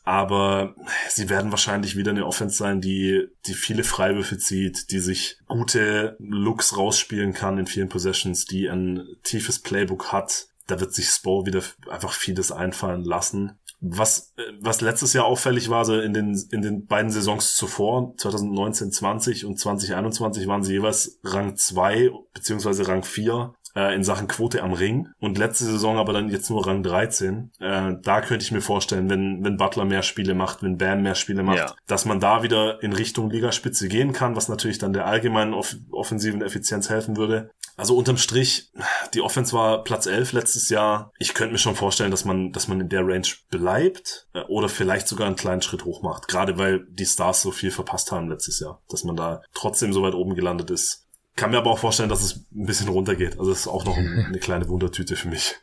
[0.03, 0.75] Aber
[1.09, 6.15] sie werden wahrscheinlich wieder eine Offense sein, die, die viele Freiwürfe zieht, die sich gute
[6.19, 10.47] Looks rausspielen kann in vielen Possessions, die ein tiefes Playbook hat.
[10.67, 13.59] Da wird sich Spo wieder einfach vieles einfallen lassen.
[13.79, 18.91] Was, was letztes Jahr auffällig war, so in den, in den beiden Saisons zuvor, 2019,
[18.91, 24.61] 20 und 2021 waren sie jeweils Rang 2 beziehungsweise Rang 4 äh, in Sachen Quote
[24.63, 27.51] am Ring und letzte Saison aber dann jetzt nur Rang 13.
[27.59, 31.15] Äh, da könnte ich mir vorstellen, wenn, wenn Butler mehr Spiele macht, wenn Bam mehr
[31.15, 31.75] Spiele macht, ja.
[31.87, 35.75] dass man da wieder in Richtung Ligaspitze gehen kann, was natürlich dann der allgemeinen off
[35.91, 37.51] offensiven Effizienz helfen würde.
[37.77, 38.71] Also unterm Strich,
[39.13, 41.11] die Offense war Platz 11 letztes Jahr.
[41.17, 44.69] Ich könnte mir schon vorstellen, dass man, dass man in der Range bleibt äh, oder
[44.69, 46.27] vielleicht sogar einen kleinen Schritt hoch macht.
[46.27, 48.81] Gerade weil die Stars so viel verpasst haben letztes Jahr.
[48.89, 51.07] Dass man da trotzdem so weit oben gelandet ist.
[51.35, 53.39] Kann mir aber auch vorstellen, dass es ein bisschen runtergeht.
[53.39, 55.55] Also das ist auch noch eine kleine Wundertüte für mich.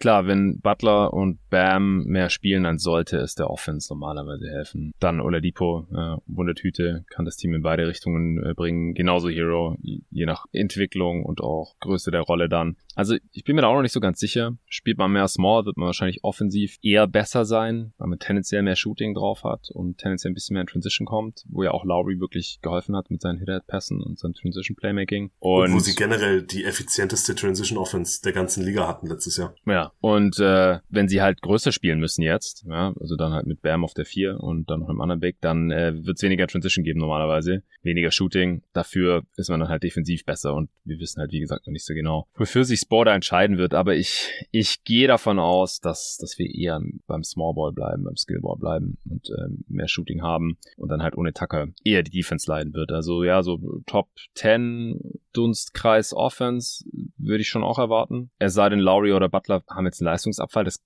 [0.00, 4.94] Klar, wenn Butler und Bam mehr spielen, dann sollte es der Offense normalerweise helfen.
[4.98, 8.94] Dann Oladipo, äh, Wundertüte, kann das Team in beide Richtungen äh, bringen.
[8.94, 12.76] Genauso Hero, je nach Entwicklung und auch Größe der Rolle dann.
[13.00, 14.58] Also ich bin mir da auch noch nicht so ganz sicher.
[14.66, 18.76] Spielt man mehr Small, wird man wahrscheinlich offensiv eher besser sein, weil man tendenziell mehr
[18.76, 22.20] Shooting drauf hat und tendenziell ein bisschen mehr in Transition kommt, wo ja auch Lowry
[22.20, 25.30] wirklich geholfen hat mit seinen Hit-Passen und seinem Transition Playmaking.
[25.38, 29.54] Und, und wo sie generell die effizienteste Transition Offense der ganzen Liga hatten letztes Jahr.
[29.64, 33.62] Ja, und äh, wenn sie halt größer spielen müssen jetzt, ja, also dann halt mit
[33.62, 36.46] Bam auf der 4 und dann noch im anderen Big, dann äh, wird es weniger
[36.46, 38.62] Transition geben normalerweise, weniger Shooting.
[38.74, 41.86] Dafür ist man dann halt defensiv besser und wir wissen halt, wie gesagt, noch nicht
[41.86, 46.40] so genau, wofür sich Sport entscheiden wird, aber ich, ich gehe davon aus, dass, dass
[46.40, 50.58] wir eher beim Small Ball bleiben, beim Skill Ball bleiben und ähm, mehr Shooting haben
[50.76, 52.90] und dann halt ohne Tucker eher die Defense leiden wird.
[52.90, 56.84] Also ja, so Top 10 Dunstkreis Offense
[57.16, 58.32] würde ich schon auch erwarten.
[58.40, 60.64] Es sei denn, Lowry oder Butler haben jetzt einen Leistungsabfall.
[60.64, 60.82] Das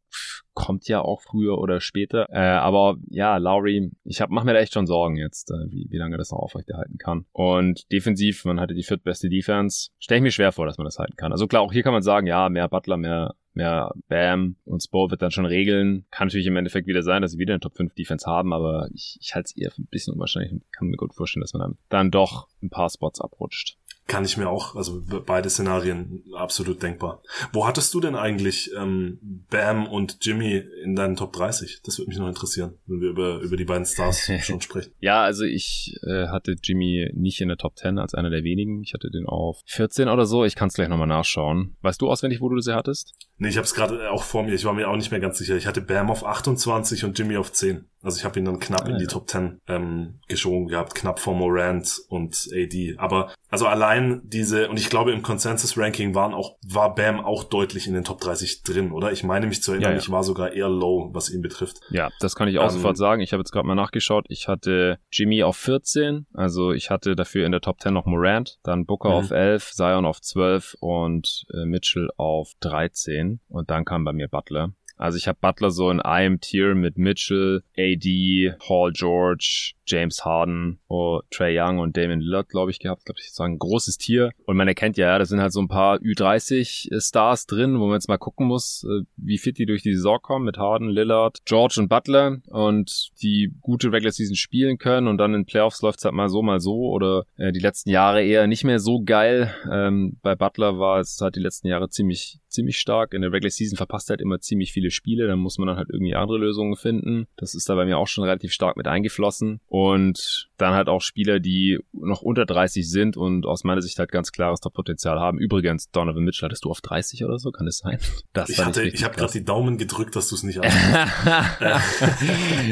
[0.55, 2.27] kommt ja auch früher oder später.
[2.31, 5.87] Äh, aber ja, Lowry, ich hab, mach mir da echt schon Sorgen jetzt, äh, wie,
[5.91, 7.27] wie lange das noch aufrechterhalten kann.
[7.33, 9.91] Und defensiv, man hatte die viertbeste Defense.
[9.99, 11.33] Stelle ich mir schwer vor, dass man das halten kann.
[11.33, 15.11] Also klar, auch hier kann man sagen, ja, mehr Butler, mehr mehr Bam und Spo
[15.11, 16.07] wird dann schon regeln.
[16.11, 18.89] Kann natürlich im Endeffekt wieder sein, dass sie wieder eine Top 5 Defense haben, aber
[18.93, 21.55] ich, ich halte es eher für ein bisschen unwahrscheinlich und kann mir gut vorstellen, dass
[21.55, 23.79] man dann, dann doch ein paar Spots abrutscht.
[24.07, 27.23] Kann ich mir auch, also beide Szenarien absolut denkbar.
[27.53, 31.81] Wo hattest du denn eigentlich ähm, Bam und Jimmy in deinen Top 30?
[31.85, 34.93] Das würde mich noch interessieren, wenn wir über, über die beiden Stars schon sprechen.
[35.01, 38.83] Ja, also ich äh, hatte Jimmy nicht in der Top 10 als einer der wenigen.
[38.83, 40.45] Ich hatte den auf 14 oder so.
[40.45, 41.77] Ich kann es gleich nochmal nachschauen.
[41.81, 43.15] Weißt du auswendig, wo du sie hattest?
[43.39, 44.55] Nee, ich habe es gerade auch vor mir.
[44.55, 45.57] Ich war mir auch nicht mehr ganz sicher.
[45.57, 47.87] Ich hatte Bam auf 28 und Jimmy auf 10.
[48.05, 49.09] Also ich habe ihn dann knapp ah, in die ja.
[49.09, 52.97] Top 10 ähm, geschoben gehabt, knapp vor Morant und AD.
[52.99, 57.87] Aber also allein diese, und ich glaube im Consensus-Ranking waren auch, war Bam auch deutlich
[57.87, 59.13] in den Top 30 drin, oder?
[59.13, 60.03] Ich meine mich zu erinnern, ja, ja.
[60.03, 61.81] ich war sogar eher low, was ihn betrifft.
[61.91, 63.23] Ja, das kann ich auch ähm, sofort sagen.
[63.23, 64.27] Ich habe jetzt gerade mal nachgeschaut.
[64.29, 68.59] Ich hatte Jimmy auf 14, also ich hatte dafür in der Top 10 noch Morant,
[68.65, 69.15] dann Booker mhm.
[69.15, 74.29] auf 11, Zion auf 12 und äh, Mitchell auf 13 und dann kam bei mir
[74.29, 74.73] Butler.
[74.97, 80.79] Also ich habe Butler so in einem Tier mit Mitchell, AD, Paul George, James Harden,
[80.89, 83.05] oh, Trey Young und Damon Lillard, glaube ich, gehabt.
[83.05, 84.33] Glaube ich, ein großes Tier.
[84.47, 88.09] Und man erkennt ja, da sind halt so ein paar Ü30-Stars drin, wo man jetzt
[88.09, 91.77] mal gucken muss, äh, wie fit die durch die Saison kommen mit Harden, Lillard, George
[91.79, 96.15] und Butler und die gute Regular Season spielen können und dann in Playoffs läuft's halt
[96.15, 99.55] mal so, mal so oder äh, die letzten Jahre eher nicht mehr so geil.
[99.71, 103.15] Ähm, bei Butler war es halt die letzten Jahre ziemlich, ziemlich stark.
[103.15, 105.77] In der Regular Season verpasst er halt immer ziemlich viele Spiele, dann muss man dann
[105.77, 107.27] halt irgendwie andere Lösungen finden.
[107.37, 109.61] Das ist da bei mir auch schon relativ stark mit eingeflossen.
[109.77, 114.13] Und dann halt auch Spieler, die noch unter 30 sind und aus meiner Sicht halt
[114.13, 115.37] ganz klares Top-Potenzial haben.
[115.41, 117.51] Übrigens, Donovan Mitchell, hattest du auf 30 oder so?
[117.51, 117.99] Kann es sein?
[118.35, 121.61] Das ich hatte, ich habe gerade die Daumen gedrückt, dass du es nicht hast.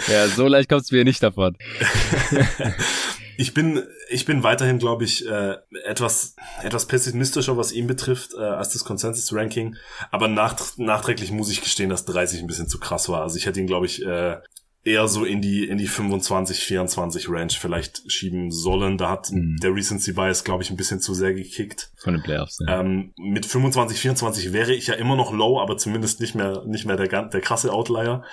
[0.09, 1.57] ja, so leicht kommst du mir nicht davon.
[3.37, 8.43] Ich bin, ich bin weiterhin, glaube ich, äh, etwas, etwas pessimistischer, was ihn betrifft, äh,
[8.43, 9.75] als das Consensus-Ranking.
[10.13, 13.23] Aber nach, nachträglich muss ich gestehen, dass 30 ein bisschen zu krass war.
[13.23, 14.37] Also ich hätte ihn, glaube ich, äh,
[14.85, 18.99] eher so in die in die 25 24 Range vielleicht schieben sollen.
[18.99, 19.57] Da hat mhm.
[19.63, 21.93] der Recency Bias glaube ich ein bisschen zu sehr gekickt.
[21.97, 22.59] Von den Playoffs.
[22.67, 22.81] Ja.
[22.81, 26.85] Ähm, mit 25 24 wäre ich ja immer noch low, aber zumindest nicht mehr nicht
[26.85, 28.25] mehr der der krasse Outlier.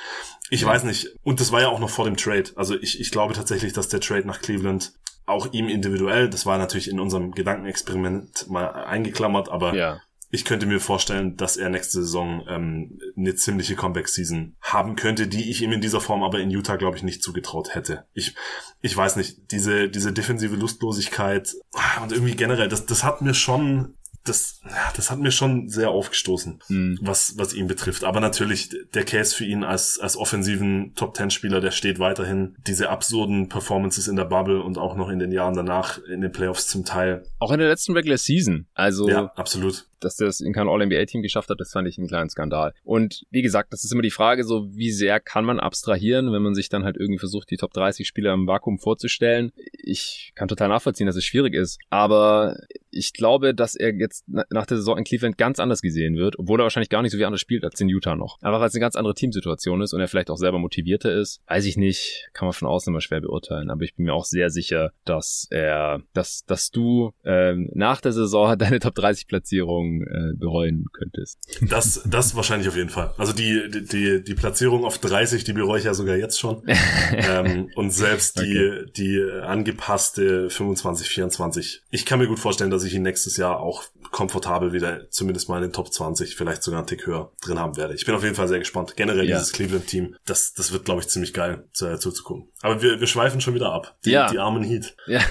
[0.50, 0.68] Ich ja.
[0.68, 1.10] weiß nicht.
[1.24, 2.52] Und das war ja auch noch vor dem Trade.
[2.56, 4.94] Also ich ich glaube tatsächlich, dass der Trade nach Cleveland
[5.26, 10.02] auch ihm individuell, das war natürlich in unserem Gedankenexperiment mal eingeklammert, aber ja
[10.32, 15.50] ich könnte mir vorstellen, dass er nächste Saison ähm, eine ziemliche Comeback-Season haben könnte, die
[15.50, 18.06] ich ihm in dieser Form aber in Utah, glaube ich, nicht zugetraut hätte.
[18.14, 18.36] Ich,
[18.82, 21.56] ich weiß nicht, diese, diese defensive Lustlosigkeit
[22.02, 23.96] und irgendwie generell, das, das hat mir schon
[24.30, 24.62] das,
[24.96, 27.00] das hat mir schon sehr aufgestoßen, mhm.
[27.02, 28.04] was, was ihn betrifft.
[28.04, 32.56] Aber natürlich, der Case für ihn als, als offensiven Top-10-Spieler, der steht weiterhin.
[32.68, 36.32] Diese absurden Performances in der Bubble und auch noch in den Jahren danach in den
[36.32, 37.24] Playoffs zum Teil.
[37.40, 38.68] Auch in der letzten Regular Season.
[38.74, 39.10] Also.
[39.10, 42.30] Ja, absolut dass der es in kein All-NBA-Team geschafft hat, das fand ich einen kleinen
[42.30, 42.74] Skandal.
[42.84, 46.42] Und wie gesagt, das ist immer die Frage, so wie sehr kann man abstrahieren, wenn
[46.42, 49.52] man sich dann halt irgendwie versucht, die Top 30 Spieler im Vakuum vorzustellen.
[49.74, 52.58] Ich kann total nachvollziehen, dass es schwierig ist, aber
[52.92, 56.60] ich glaube, dass er jetzt nach der Saison in Cleveland ganz anders gesehen wird, obwohl
[56.60, 58.38] er wahrscheinlich gar nicht so wie anders spielt als in Utah noch.
[58.42, 61.42] Aber weil es eine ganz andere Teamsituation ist und er vielleicht auch selber motivierter ist,
[61.48, 63.70] weiß ich nicht, kann man von außen immer schwer beurteilen.
[63.70, 68.14] Aber ich bin mir auch sehr sicher, dass er, dass, dass du ähm, nach der
[68.14, 71.40] Saison deine Top 30 Platzierung äh, bereuen könntest.
[71.62, 73.14] Das, das wahrscheinlich auf jeden Fall.
[73.18, 76.64] Also die, die, die Platzierung auf 30, die bereue ich ja sogar jetzt schon.
[77.12, 78.92] ähm, und selbst die, okay.
[78.96, 81.82] die angepasste 25, 24.
[81.92, 85.58] Ich kann mir gut vorstellen, dass ich ihn nächstes Jahr auch komfortabel wieder zumindest mal
[85.58, 87.94] in den Top 20, vielleicht sogar einen Tick höher drin haben werde.
[87.94, 88.96] Ich bin auf jeden Fall sehr gespannt.
[88.96, 89.38] Generell ja.
[89.38, 92.50] dieses Cleveland-Team, das, das wird, glaube ich, ziemlich geil zu, äh, zuzugucken.
[92.62, 93.98] Aber wir, wir schweifen schon wieder ab.
[94.06, 94.30] Die, ja.
[94.30, 94.96] die armen Heat.
[95.08, 95.22] Ja,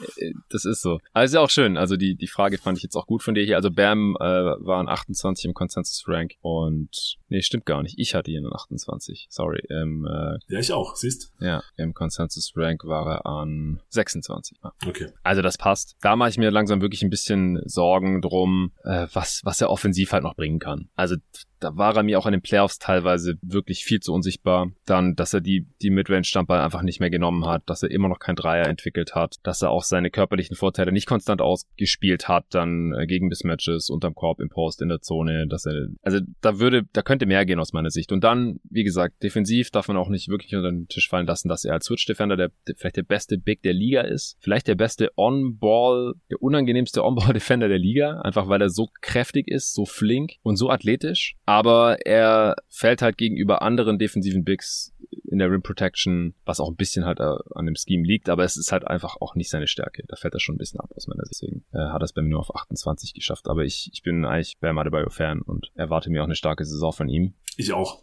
[0.50, 0.98] das ist so.
[1.12, 1.76] Aber ist ja auch schön.
[1.76, 3.56] Also die, die Frage fand ich jetzt auch gut von dir hier.
[3.56, 7.98] Also Bam äh, waren 28 im Consensus-Rank und nee, stimmt gar nicht.
[7.98, 9.26] Ich hatte ihn an 28.
[9.30, 9.60] Sorry.
[9.68, 11.32] Im, äh, ja, ich auch, siehst?
[11.40, 14.58] Ja, im Consensus-Rank war er an 26.
[14.62, 14.72] Ah.
[14.86, 15.08] Okay.
[15.22, 15.96] Also das passt.
[16.00, 20.12] Da mache ich mir langsam wirklich ein bisschen Sorgen drum, äh, was, was er offensiv
[20.12, 20.88] halt noch bringen kann.
[20.94, 21.16] Also
[21.60, 24.70] da war er mir auch in den Playoffs teilweise wirklich viel zu unsichtbar.
[24.86, 28.18] Dann, dass er die, die Midrange-Stammball einfach nicht mehr genommen hat, dass er immer noch
[28.18, 32.94] kein Dreier entwickelt hat, dass er auch seine körperlichen Vorteile nicht konstant ausgespielt hat, dann
[32.94, 36.84] äh, gegen Mismatches unterm Korb im Post in der Zone, dass er, also da würde,
[36.92, 38.12] da könnte mehr gehen aus meiner Sicht.
[38.12, 41.48] Und dann, wie gesagt, defensiv darf man auch nicht wirklich unter den Tisch fallen lassen,
[41.48, 44.74] dass er als Switch-Defender der, der, vielleicht der beste Big der Liga ist, vielleicht der
[44.74, 50.34] beste On-Ball, der unangenehmste On-Ball-Defender der Liga, einfach weil er so kräftig ist, so flink
[50.42, 54.92] und so athletisch aber er fällt halt gegenüber anderen defensiven Bigs
[55.24, 58.44] in der Rim Protection, was auch ein bisschen halt äh, an dem Scheme liegt, aber
[58.44, 60.04] es ist halt einfach auch nicht seine Stärke.
[60.08, 61.40] Da fällt er schon ein bisschen ab aus meiner Sicht.
[61.40, 63.48] Deswegen äh, hat er es bei mir nur auf 28 geschafft.
[63.48, 67.08] Aber ich, ich bin eigentlich Bam Adebayo-Fan und erwarte mir auch eine starke Saison von
[67.08, 67.32] ihm.
[67.56, 68.02] Ich auch.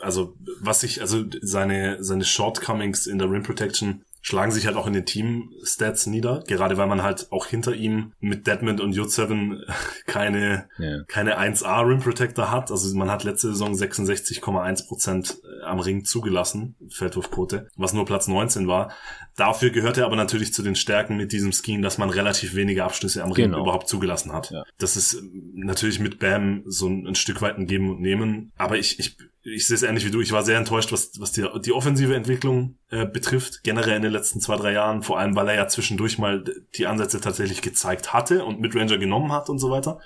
[0.00, 4.86] Also, was ich, also seine, seine Shortcomings in der Rim Protection schlagen sich halt auch
[4.86, 9.62] in den Team-Stats nieder, gerade weil man halt auch hinter ihm mit Deadman und J7
[10.06, 11.04] keine, yeah.
[11.08, 12.70] keine 1A Rim Protector hat.
[12.70, 18.66] Also man hat letzte Saison 66,1% äh, am Ring zugelassen, Feldwurfquote, was nur Platz 19
[18.66, 18.92] war.
[19.38, 22.82] Dafür gehört er aber natürlich zu den Stärken mit diesem Scheme, dass man relativ wenige
[22.82, 23.62] Abschlüsse am Ring genau.
[23.62, 24.50] überhaupt zugelassen hat.
[24.50, 24.64] Ja.
[24.78, 25.22] Das ist
[25.54, 28.50] natürlich mit Bam so ein, ein Stück weit ein Geben und Nehmen.
[28.56, 30.20] Aber ich, ich ich sehe es ähnlich wie du.
[30.20, 34.12] Ich war sehr enttäuscht, was, was die, die offensive Entwicklung äh, betrifft, generell in den
[34.12, 38.12] letzten zwei, drei Jahren, vor allem weil er ja zwischendurch mal die Ansätze tatsächlich gezeigt
[38.12, 40.00] hatte und mit Ranger genommen hat und so weiter.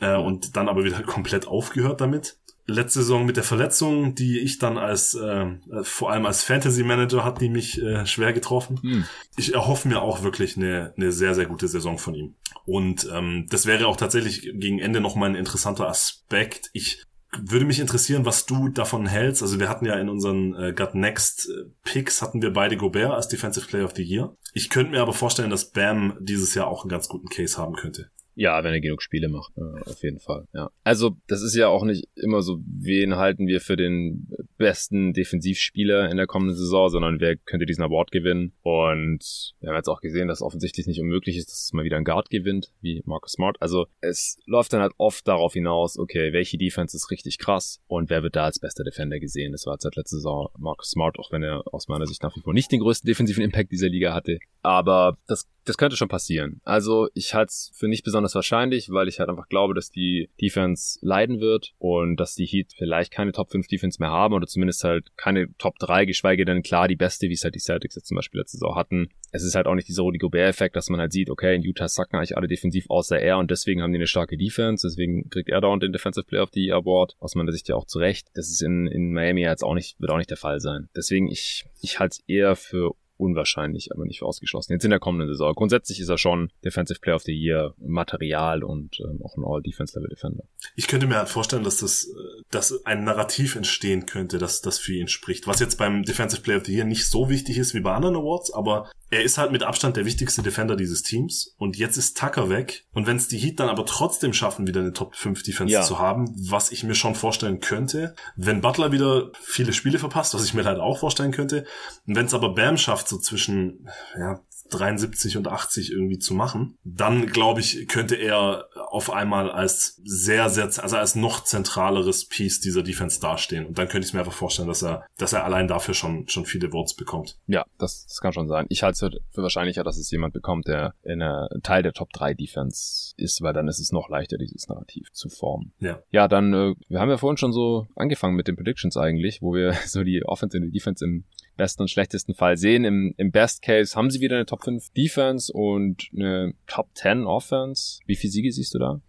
[0.00, 2.38] Äh, und dann aber wieder komplett aufgehört damit.
[2.66, 5.46] Letzte Saison mit der Verletzung, die ich dann als äh,
[5.82, 8.78] vor allem als Fantasy Manager hat die mich äh, schwer getroffen.
[8.82, 9.04] Hm.
[9.36, 12.34] Ich erhoffe mir auch wirklich eine, eine sehr, sehr gute Saison von ihm.
[12.66, 16.70] Und ähm, das wäre auch tatsächlich gegen Ende noch mal ein interessanter Aspekt.
[16.72, 17.04] Ich
[17.38, 19.42] würde mich interessieren, was du davon hältst.
[19.42, 23.12] Also wir hatten ja in unseren äh, Gut Next äh, Picks hatten wir beide Gobert
[23.12, 24.36] als Defensive Player of the Year.
[24.52, 27.74] Ich könnte mir aber vorstellen, dass Bam dieses Jahr auch einen ganz guten Case haben
[27.74, 28.10] könnte.
[28.34, 30.46] Ja, wenn er genug Spiele macht, äh, auf jeden Fall.
[30.52, 30.70] Ja.
[30.84, 36.10] Also, das ist ja auch nicht immer so, wen halten wir für den besten Defensivspieler
[36.10, 38.52] in der kommenden Saison, sondern wer könnte diesen Award gewinnen.
[38.62, 41.96] Und wir haben jetzt auch gesehen, dass offensichtlich nicht unmöglich ist, dass es mal wieder
[41.96, 43.56] ein Guard gewinnt, wie Marcus Smart.
[43.60, 48.10] Also, es läuft dann halt oft darauf hinaus, okay, welche Defense ist richtig krass und
[48.10, 49.52] wer wird da als bester Defender gesehen.
[49.52, 52.40] Das war seit letzter Saison Marcus Smart, auch wenn er aus meiner Sicht nach wie
[52.40, 54.38] vor nicht den größten defensiven Impact dieser Liga hatte.
[54.62, 56.60] Aber das, das könnte schon passieren.
[56.64, 59.90] Also, ich halte es für nicht besonders besonders wahrscheinlich, weil ich halt einfach glaube, dass
[59.90, 64.34] die Defense leiden wird und dass die Heat vielleicht keine Top 5 Defense mehr haben
[64.34, 67.60] oder zumindest halt keine Top 3, geschweige denn klar die beste, wie es halt die
[67.60, 69.08] Celtics jetzt zum Beispiel letzte Saison hatten.
[69.32, 71.88] Es ist halt auch nicht dieser Rudy Gobert-Effekt, dass man halt sieht, okay, in Utah
[71.88, 75.48] sacken eigentlich alle defensiv außer er und deswegen haben die eine starke Defense, deswegen kriegt
[75.48, 78.28] er dauernd den Defensive Player of the Year Award, aus meiner Sicht ja auch zurecht.
[78.34, 80.88] Das ist in, in Miami jetzt auch nicht, wird auch nicht der Fall sein.
[80.94, 84.72] Deswegen, ich, ich halte es eher für unwahrscheinlich, aber nicht ausgeschlossen.
[84.72, 85.54] Jetzt in der kommenden Saison.
[85.54, 90.44] Grundsätzlich ist er schon Defensive Player of the Year, Material und ähm, auch ein All-Defense-Level-Defender.
[90.76, 94.78] Ich könnte mir halt vorstellen, dass das, äh, dass ein Narrativ entstehen könnte, dass das
[94.78, 95.46] für ihn spricht.
[95.46, 98.16] Was jetzt beim Defensive Player of the Year nicht so wichtig ist wie bei anderen
[98.16, 102.16] Awards, aber er ist halt mit Abstand der wichtigste Defender dieses Teams und jetzt ist
[102.16, 105.42] Tucker weg und wenn es die Heat dann aber trotzdem schaffen, wieder eine Top 5
[105.42, 105.82] Defense ja.
[105.82, 110.44] zu haben, was ich mir schon vorstellen könnte, wenn Butler wieder viele Spiele verpasst, was
[110.44, 111.66] ich mir halt auch vorstellen könnte,
[112.06, 114.40] wenn es aber Bam schafft, so zwischen ja,
[114.70, 120.48] 73 und 80 irgendwie zu machen, dann glaube ich, könnte er auf einmal als sehr,
[120.48, 123.66] sehr, also als noch zentraleres Piece dieser Defense dastehen.
[123.66, 126.46] Und dann könnte ich mir einfach vorstellen, dass er, dass er allein dafür schon, schon
[126.46, 127.36] viele Votes bekommt.
[127.46, 128.66] Ja, das, das kann schon sein.
[128.68, 132.12] Ich halte es für wahrscheinlicher, dass es jemand bekommt, der in einer Teil der Top
[132.12, 135.72] 3 Defense ist, weil dann ist es noch leichter, dieses Narrativ zu formen.
[135.80, 136.00] Ja.
[136.10, 139.54] Ja, dann, äh, wir haben ja vorhin schon so angefangen mit den Predictions eigentlich, wo
[139.54, 141.24] wir so die Offense und die Defense im
[141.60, 142.84] besten und schlechtesten Fall sehen.
[142.84, 147.26] Im, Im Best Case haben sie wieder eine Top 5 Defense und eine Top 10
[147.26, 148.00] Offense.
[148.06, 149.00] Wie viele Siege siehst du da?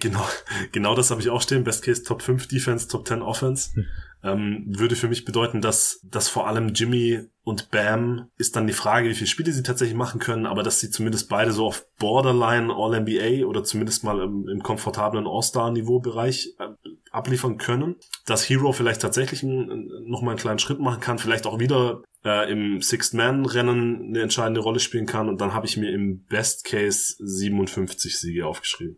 [0.00, 0.26] Genau,
[0.72, 1.64] genau das habe ich auch stehen.
[1.64, 3.74] Best Case Top 5 Defense, Top 10 Offense.
[3.74, 3.86] Hm.
[4.20, 8.72] Ähm, würde für mich bedeuten, dass, dass vor allem Jimmy und Bam ist dann die
[8.72, 11.86] Frage, wie viele Spiele sie tatsächlich machen können, aber dass sie zumindest beide so auf
[11.98, 17.94] Borderline All-NBA oder zumindest mal im, im komfortablen All-Star-Niveau-Bereich äh, abliefern können.
[18.26, 22.50] Dass Hero vielleicht tatsächlich noch mal einen kleinen Schritt machen kann, vielleicht auch wieder äh,
[22.50, 27.14] im Sixth-Man-Rennen eine entscheidende Rolle spielen kann und dann habe ich mir im Best Case
[27.20, 28.96] 57 Siege aufgeschrieben.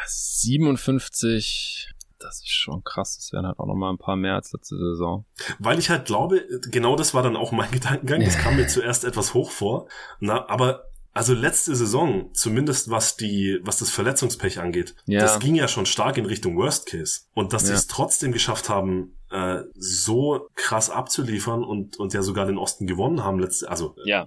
[0.00, 3.16] Ja, 57 das ist schon krass.
[3.16, 5.24] Das wären halt auch noch mal ein paar mehr als letzte Saison.
[5.58, 8.24] Weil ich halt glaube, genau das war dann auch mein Gedankengang.
[8.24, 9.88] Das kam mir zuerst etwas hoch vor.
[10.20, 15.20] Na, aber also letzte Saison, zumindest was die, was das Verletzungspech angeht, ja.
[15.20, 17.22] das ging ja schon stark in Richtung Worst Case.
[17.34, 17.68] Und dass ja.
[17.68, 22.86] sie es trotzdem geschafft haben, äh, so krass abzuliefern und, und ja sogar den Osten
[22.86, 24.24] gewonnen haben, letzte, also ja.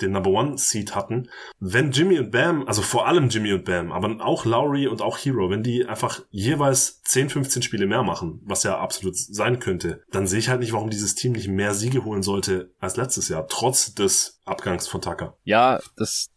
[0.00, 1.28] den Number One Seed hatten.
[1.58, 5.18] Wenn Jimmy und Bam, also vor allem Jimmy und Bam, aber auch Lowry und auch
[5.18, 10.02] Hero, wenn die einfach jeweils 10, 15 Spiele mehr machen, was ja absolut sein könnte,
[10.10, 13.28] dann sehe ich halt nicht, warum dieses Team nicht mehr Siege holen sollte als letztes
[13.28, 15.36] Jahr, trotz des Abgangs von Tucker.
[15.44, 16.31] Ja, das,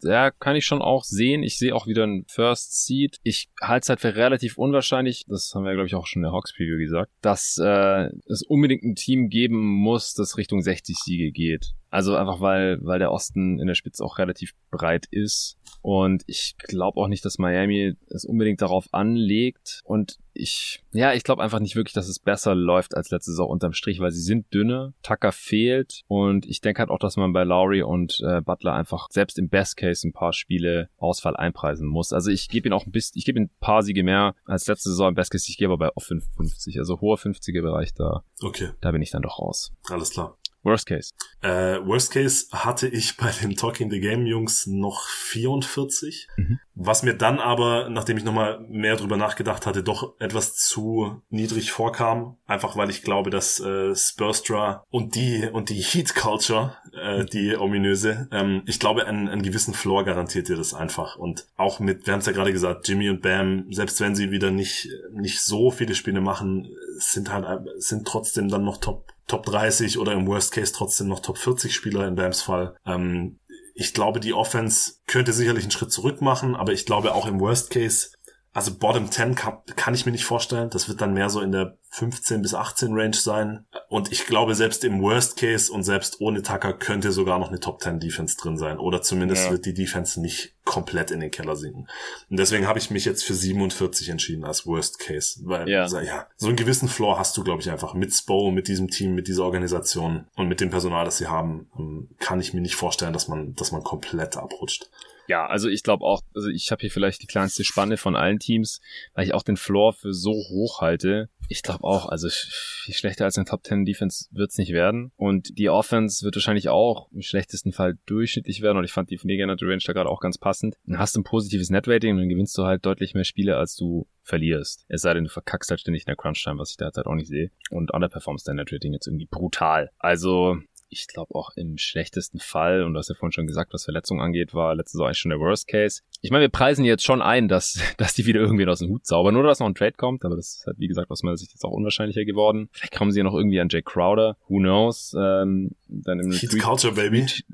[0.00, 1.42] da kann ich schon auch sehen.
[1.42, 3.18] Ich sehe auch wieder ein First Seed.
[3.22, 6.24] Ich halte es halt für relativ unwahrscheinlich, das haben wir, glaube ich, auch schon in
[6.24, 10.96] der Hawks Preview gesagt, dass äh, es unbedingt ein Team geben muss, das Richtung 60
[10.96, 11.72] Siege geht.
[11.90, 15.58] Also einfach weil, weil der Osten in der Spitze auch relativ breit ist.
[15.82, 19.80] Und ich glaube auch nicht, dass Miami es unbedingt darauf anlegt.
[19.84, 23.48] Und ich, ja, ich glaube einfach nicht wirklich, dass es besser läuft als letzte Saison
[23.48, 26.02] unterm Strich, weil sie sind dünne, Tucker fehlt.
[26.08, 29.48] Und ich denke halt auch, dass man bei Lowry und äh, Butler einfach selbst im
[29.48, 32.12] Best Case ein paar Spiele Ausfall einpreisen muss.
[32.12, 34.66] Also ich gebe ihn auch ein bisschen, ich gebe ihm ein paar Siege mehr als
[34.66, 35.46] letzte Saison im Best Case.
[35.48, 38.24] Ich gehe aber bei auf 55, also hoher 50er Bereich da.
[38.42, 38.70] Okay.
[38.80, 39.72] Da bin ich dann doch raus.
[39.88, 40.36] Alles klar.
[40.64, 41.12] Worst Case.
[41.42, 46.28] Äh, Worst Case hatte ich bei den Talking the Game Jungs noch 44.
[46.36, 46.58] Mhm.
[46.74, 51.70] Was mir dann aber, nachdem ich nochmal mehr drüber nachgedacht hatte, doch etwas zu niedrig
[51.70, 52.38] vorkam.
[52.46, 57.56] Einfach weil ich glaube, dass äh, Spurstra und die und die Heat Culture, äh, die
[57.56, 61.16] ominöse, ähm, ich glaube, einen, einen gewissen Floor garantiert dir das einfach.
[61.16, 64.30] Und auch mit, wir haben es ja gerade gesagt, Jimmy und Bam, selbst wenn sie
[64.30, 67.44] wieder nicht, nicht so viele Spiele machen, sind halt
[67.76, 71.74] sind trotzdem dann noch Top Top 30 oder im Worst Case trotzdem noch Top 40
[71.74, 72.76] Spieler in Bams Fall.
[72.86, 73.38] Ähm,
[73.74, 77.40] ich glaube, die Offense könnte sicherlich einen Schritt zurück machen, aber ich glaube auch im
[77.40, 78.10] Worst Case,
[78.54, 80.70] also Bottom 10 kann, kann ich mir nicht vorstellen.
[80.70, 83.66] Das wird dann mehr so in der 15 bis 18 Range sein.
[83.88, 87.58] Und ich glaube, selbst im Worst Case und selbst ohne Tucker könnte sogar noch eine
[87.58, 88.78] Top 10 Defense drin sein.
[88.78, 89.50] Oder zumindest ja.
[89.50, 91.88] wird die Defense nicht komplett in den Keller sinken.
[92.30, 95.40] Und deswegen habe ich mich jetzt für 47 entschieden als Worst Case.
[95.42, 98.68] Weil, ja, ja so einen gewissen Floor hast du, glaube ich, einfach mit Spo, mit
[98.68, 102.54] diesem Team, mit dieser Organisation und mit dem Personal, das sie haben, ähm, kann ich
[102.54, 104.90] mir nicht vorstellen, dass man, dass man komplett abrutscht.
[105.28, 108.38] Ja, also ich glaube auch, also ich habe hier vielleicht die kleinste Spanne von allen
[108.38, 108.80] Teams,
[109.14, 111.28] weil ich auch den Floor für so hoch halte.
[111.48, 115.12] Ich glaube auch, also viel schlechter als eine Top 10 Defense wird's nicht werden.
[115.16, 118.78] Und die Offense wird wahrscheinlich auch im schlechtesten Fall durchschnittlich werden.
[118.78, 120.76] Und ich fand die Negative Range da gerade auch ganz passend.
[120.86, 123.76] Dann hast du ein positives Netrating und dann gewinnst du halt deutlich mehr Spiele, als
[123.76, 124.86] du verlierst.
[124.88, 127.14] Es sei denn, du verkackst halt ständig in der Crunch-Time, was ich da halt auch
[127.14, 127.50] nicht sehe.
[127.70, 129.90] Und underperformst dein Netrating jetzt irgendwie brutal.
[129.98, 130.58] Also
[130.94, 134.20] ich glaube auch im schlechtesten Fall, und du hast ja vorhin schon gesagt, was Verletzungen
[134.20, 136.02] angeht, war letzte Saison eigentlich schon der Worst Case.
[136.22, 139.06] Ich meine, wir preisen jetzt schon ein, dass, dass die wieder irgendwie aus dem Hut
[139.06, 141.36] zaubern, nur dass noch ein Trade kommt, aber das ist halt, wie gesagt, aus meiner
[141.36, 142.68] Sicht jetzt auch unwahrscheinlicher geworden.
[142.72, 146.30] Vielleicht kommen sie ja noch irgendwie an Jay Crowder, who knows, ähm, dann im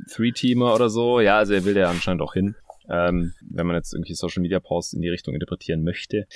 [0.09, 1.20] Three-Teamer oder so.
[1.20, 2.55] Ja, also er will ja anscheinend auch hin
[2.91, 6.26] ähm, wenn man jetzt irgendwie Social Media Posts in die Richtung interpretieren möchte.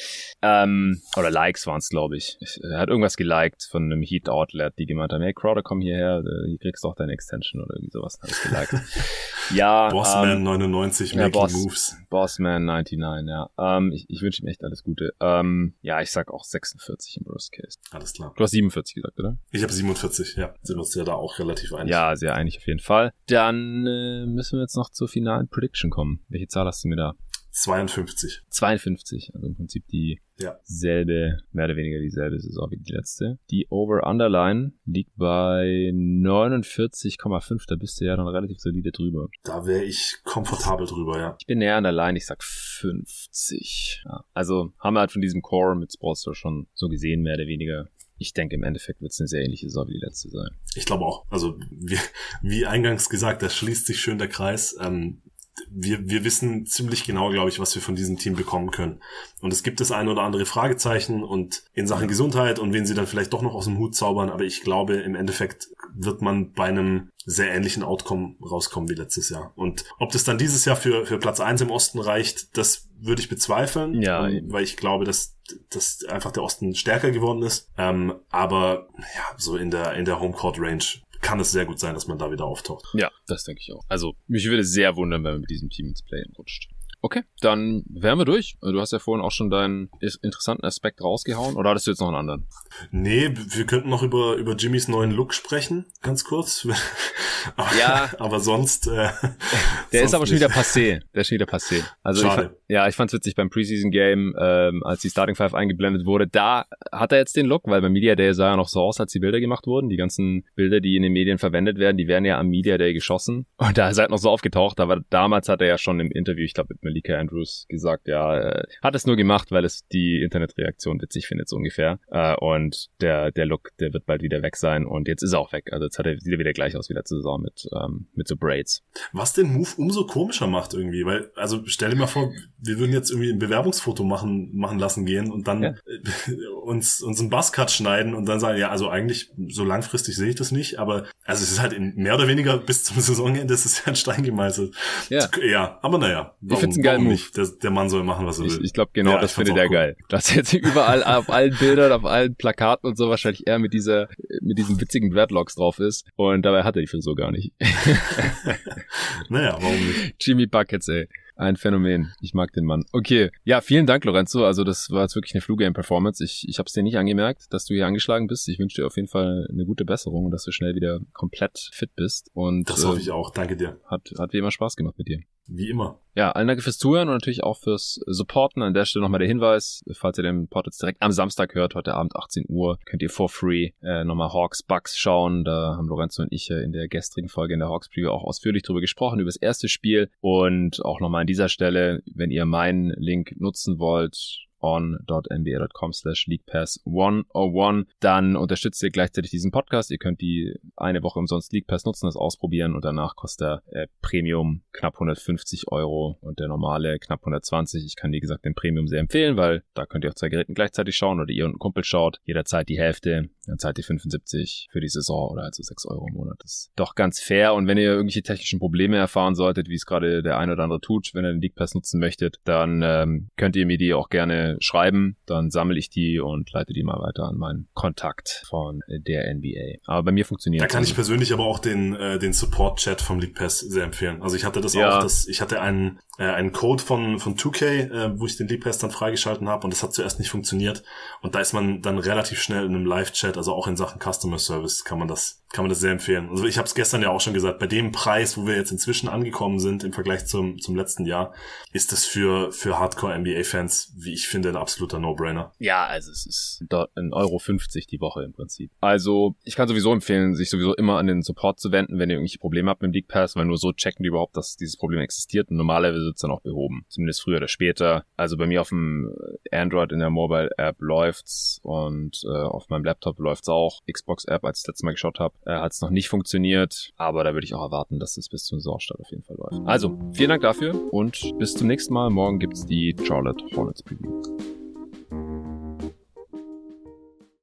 [0.43, 2.39] Ähm, oder Likes waren es, glaube ich.
[2.63, 6.23] Er hat irgendwas geliked von einem Heat Outlet, die gemeint haben, hey Crowder, komm hierher,
[6.25, 8.19] äh, hier kriegst du auch deine Extension oder irgendwie sowas.
[8.23, 8.75] Habe ich geliked.
[9.55, 9.89] ja.
[9.89, 11.97] Bossman ähm, 99 ja, Making Boss, Moves.
[12.11, 13.51] Bossman 99, ja.
[13.59, 15.13] Ähm, ich, ich wünsche ihm echt alles Gute.
[15.21, 17.79] Ähm, ja, ich sag auch 46 im Worst Case.
[17.91, 18.33] Alles klar.
[18.37, 19.37] Du hast 47 gesagt, oder?
[19.51, 20.55] Ich habe 47, ja.
[20.63, 21.91] Sind uns ja da auch relativ einig.
[21.91, 23.13] Ja, sehr einig auf jeden Fall.
[23.27, 26.25] Dann äh, müssen wir jetzt noch zur finalen Prediction kommen.
[26.29, 27.15] Welche Zahl hast du mir da?
[27.55, 28.43] 52.
[28.51, 30.59] 52, also im Prinzip die ja.
[30.65, 33.39] selbe, mehr oder weniger dieselbe Saison wie die letzte.
[33.51, 39.29] Die Over-Underline liegt bei 49,5, da bist du ja dann relativ solide drüber.
[39.45, 41.37] Da wäre ich komfortabel drüber, ja.
[41.39, 44.03] Ich bin näher an der Line, ich sag 50.
[44.05, 47.47] Ja, also haben wir halt von diesem Core mit Sportster schon so gesehen, mehr oder
[47.47, 50.49] weniger ich denke, im Endeffekt wird es eine sehr ähnliche Saison wie die letzte sein.
[50.77, 51.27] Ich glaube auch.
[51.31, 51.99] Also wie,
[52.43, 54.77] wie eingangs gesagt, da schließt sich schön der Kreis.
[54.81, 55.23] Ähm,
[55.71, 59.01] wir, wir wissen ziemlich genau, glaube ich, was wir von diesem Team bekommen können.
[59.41, 62.95] Und es gibt das ein oder andere Fragezeichen und in Sachen Gesundheit und wen sie
[62.95, 64.31] dann vielleicht doch noch aus dem Hut zaubern.
[64.31, 69.31] Aber ich glaube, im Endeffekt wird man bei einem sehr ähnlichen Outcome rauskommen wie letztes
[69.31, 69.53] Jahr.
[69.57, 73.23] Und ob das dann dieses Jahr für, für Platz eins im Osten reicht, das würde
[73.23, 75.37] ich bezweifeln, ja, ähm, weil ich glaube, dass,
[75.71, 77.71] dass einfach der Osten stärker geworden ist.
[77.77, 80.85] Ähm, aber ja, so in der, in der Homecourt Range
[81.25, 82.87] kann es sehr gut sein, dass man da wieder auftaucht.
[82.93, 83.83] Ja, das denke ich auch.
[83.89, 86.69] Also mich würde sehr wundern, wenn man mit diesem Team ins Play rutscht.
[87.05, 88.57] Okay, dann wären wir durch.
[88.63, 89.91] Du hast ja vorhin auch schon deinen
[90.23, 91.55] interessanten Aspekt rausgehauen.
[91.55, 92.47] Oder hattest du jetzt noch einen anderen?
[92.93, 96.67] Nee, wir könnten noch über, über Jimmys neuen Look sprechen, ganz kurz.
[97.57, 98.09] aber, ja.
[98.19, 98.87] Aber sonst.
[98.87, 99.11] Äh, der
[99.91, 101.03] sonst ist aber schon wieder passé.
[101.13, 101.85] Der ist schon wieder passé.
[102.03, 102.57] Also Schade.
[102.69, 106.27] Ich, ja, ich fand's witzig beim Preseason Game, ähm, als die Starting Five eingeblendet wurde.
[106.27, 108.99] Da hat er jetzt den Look, weil beim Media Day sah er noch so aus,
[108.99, 109.91] als die Bilder gemacht wurden.
[109.91, 112.95] Die ganzen Bilder, die in den Medien verwendet werden, die werden ja am Media Day
[112.95, 113.45] geschossen.
[113.59, 114.81] Und da ist er halt noch so aufgetaucht.
[114.81, 118.39] Aber damals hat er ja schon im Interview, ich glaube mit Malika Andrews, gesagt, ja,
[118.39, 121.99] äh, hat es nur gemacht, weil es die Internetreaktion witzig findet, so ungefähr.
[122.09, 124.87] Äh, und der, der Look, der wird bald wieder weg sein.
[124.87, 125.73] Und jetzt ist er auch weg.
[125.73, 128.29] Also jetzt hat er, sieht er wieder gleich aus wie letzte Saison mit, ähm, mit
[128.29, 128.83] so Braids.
[129.13, 132.93] Was den Move umso komischer macht irgendwie, weil, also stell dir mal vor, wir würden
[132.93, 135.75] jetzt irgendwie ein Bewerbungsfoto machen, machen lassen gehen und dann ja.
[136.63, 140.37] uns, uns einen Buzzcut schneiden und dann sagen, ja, also eigentlich so langfristig sehe ich
[140.37, 143.67] das nicht, aber also es ist halt in mehr oder weniger bis zum Saisonende ist
[143.67, 144.75] es ja ein Stein gemeißelt.
[145.09, 146.35] Ja, ja aber naja.
[146.41, 147.21] Warum, ich find's einen geilen Move.
[147.37, 148.65] Der, der Mann soll machen, was er ich, will.
[148.65, 149.97] Ich glaube genau, ja, das findet er geil.
[150.09, 154.09] Das jetzt überall auf allen Bildern, auf allen Plakaten und so wahrscheinlich eher mit dieser,
[154.41, 157.53] mit diesen witzigen Dreadlocks drauf ist und dabei hat er die Frisur gar nicht.
[159.29, 160.15] naja, warum nicht?
[160.21, 161.09] Jimmy Buckets, ey.
[161.37, 162.13] Ein Phänomen.
[162.21, 162.85] Ich mag den Mann.
[162.93, 163.31] Okay.
[163.43, 164.45] Ja, vielen Dank, Lorenzo.
[164.45, 166.23] Also das war jetzt wirklich eine Flu-Game-Performance.
[166.23, 168.49] Ich, ich habe es dir nicht angemerkt, dass du hier angeschlagen bist.
[168.49, 171.71] Ich wünsche dir auf jeden Fall eine gute Besserung und dass du schnell wieder komplett
[171.73, 172.31] fit bist.
[172.35, 173.31] Und, das hoffe äh, ich auch.
[173.31, 173.81] Danke dir.
[173.87, 175.21] Hat, hat wie immer Spaß gemacht mit dir.
[175.47, 176.01] Wie immer.
[176.17, 178.63] Ja, allen Danke fürs Zuhören und natürlich auch fürs Supporten.
[178.63, 181.75] An der Stelle nochmal der Hinweis, falls ihr den Pod jetzt direkt am Samstag hört,
[181.75, 185.43] heute Abend 18 Uhr, könnt ihr for free äh, nochmal Hawks Bucks schauen.
[185.43, 188.63] Da haben Lorenzo und ich in der gestrigen Folge in der Hawks Preview auch ausführlich
[188.63, 190.09] drüber gesprochen, über das erste Spiel.
[190.21, 197.85] Und auch nochmal an dieser Stelle, wenn ihr meinen Link nutzen wollt, on.nba.com slash leaguepass101.
[198.01, 199.91] Dann unterstützt ihr gleichzeitig diesen Podcast.
[199.91, 203.63] Ihr könnt die eine Woche umsonst League Pass nutzen, das ausprobieren und danach kostet der
[203.67, 207.85] äh, Premium knapp 150 Euro und der normale knapp 120.
[207.85, 210.55] Ich kann, wie gesagt, den Premium sehr empfehlen, weil da könnt ihr auf zwei Geräten
[210.55, 212.21] gleichzeitig schauen oder ihr und ein Kumpel schaut.
[212.25, 213.29] Jederzeit die Hälfte.
[213.47, 216.37] Dann zahlt ihr 75 für die Saison oder also 6 Euro im Monat.
[216.41, 217.55] Das ist doch ganz fair.
[217.55, 220.81] Und wenn ihr irgendwelche technischen Probleme erfahren solltet, wie es gerade der eine oder andere
[220.81, 224.09] tut, wenn ihr den League Pass nutzen möchtet, dann ähm, könnt ihr mir die auch
[224.09, 228.81] gerne schreiben, dann sammle ich die und leite die mal weiter an meinen Kontakt von
[228.89, 229.79] der NBA.
[229.87, 230.91] Aber bei mir funktioniert Da kann also.
[230.91, 234.23] ich persönlich aber auch den, äh, den Support-Chat vom League Pass sehr empfehlen.
[234.23, 234.99] Also ich hatte das ja.
[234.99, 238.49] auch, dass ich hatte einen, äh, einen Code von, von 2K, äh, wo ich den
[238.49, 240.83] League Pass dann freigeschalten habe und das hat zuerst nicht funktioniert.
[241.23, 244.39] Und da ist man dann relativ schnell in einem Live-Chat, also auch in Sachen Customer
[244.39, 246.29] Service kann man das, kann man das sehr empfehlen.
[246.31, 248.71] Also ich habe es gestern ja auch schon gesagt, bei dem Preis, wo wir jetzt
[248.71, 251.35] inzwischen angekommen sind im Vergleich zum, zum letzten Jahr,
[251.73, 255.53] ist das für, für Hardcore NBA-Fans, wie ich finde, ein absoluter No-Brainer.
[255.59, 256.65] Ja, also es ist
[256.95, 258.71] ein Euro 50 die Woche im Prinzip.
[258.81, 262.17] Also ich kann sowieso empfehlen, sich sowieso immer an den Support zu wenden, wenn ihr
[262.17, 264.77] irgendwelche Probleme habt mit dem League Pass, weil nur so checken die überhaupt, dass dieses
[264.77, 266.85] Problem existiert und normalerweise wird es dann auch behoben.
[266.89, 268.05] Zumindest früher oder später.
[268.17, 269.15] Also bei mir auf dem
[269.51, 273.81] Android in der Mobile App läuft's und äh, auf meinem Laptop läuft's auch.
[273.91, 276.93] Xbox App, als ich das letzte Mal geschaut habe, äh, hat es noch nicht funktioniert,
[276.97, 279.67] aber da würde ich auch erwarten, dass es bis zum Saisonstart auf jeden Fall läuft.
[279.67, 282.11] Also, vielen Dank dafür und bis zum nächsten Mal.
[282.11, 284.23] Morgen gibt's die Charlotte Hornets Preview.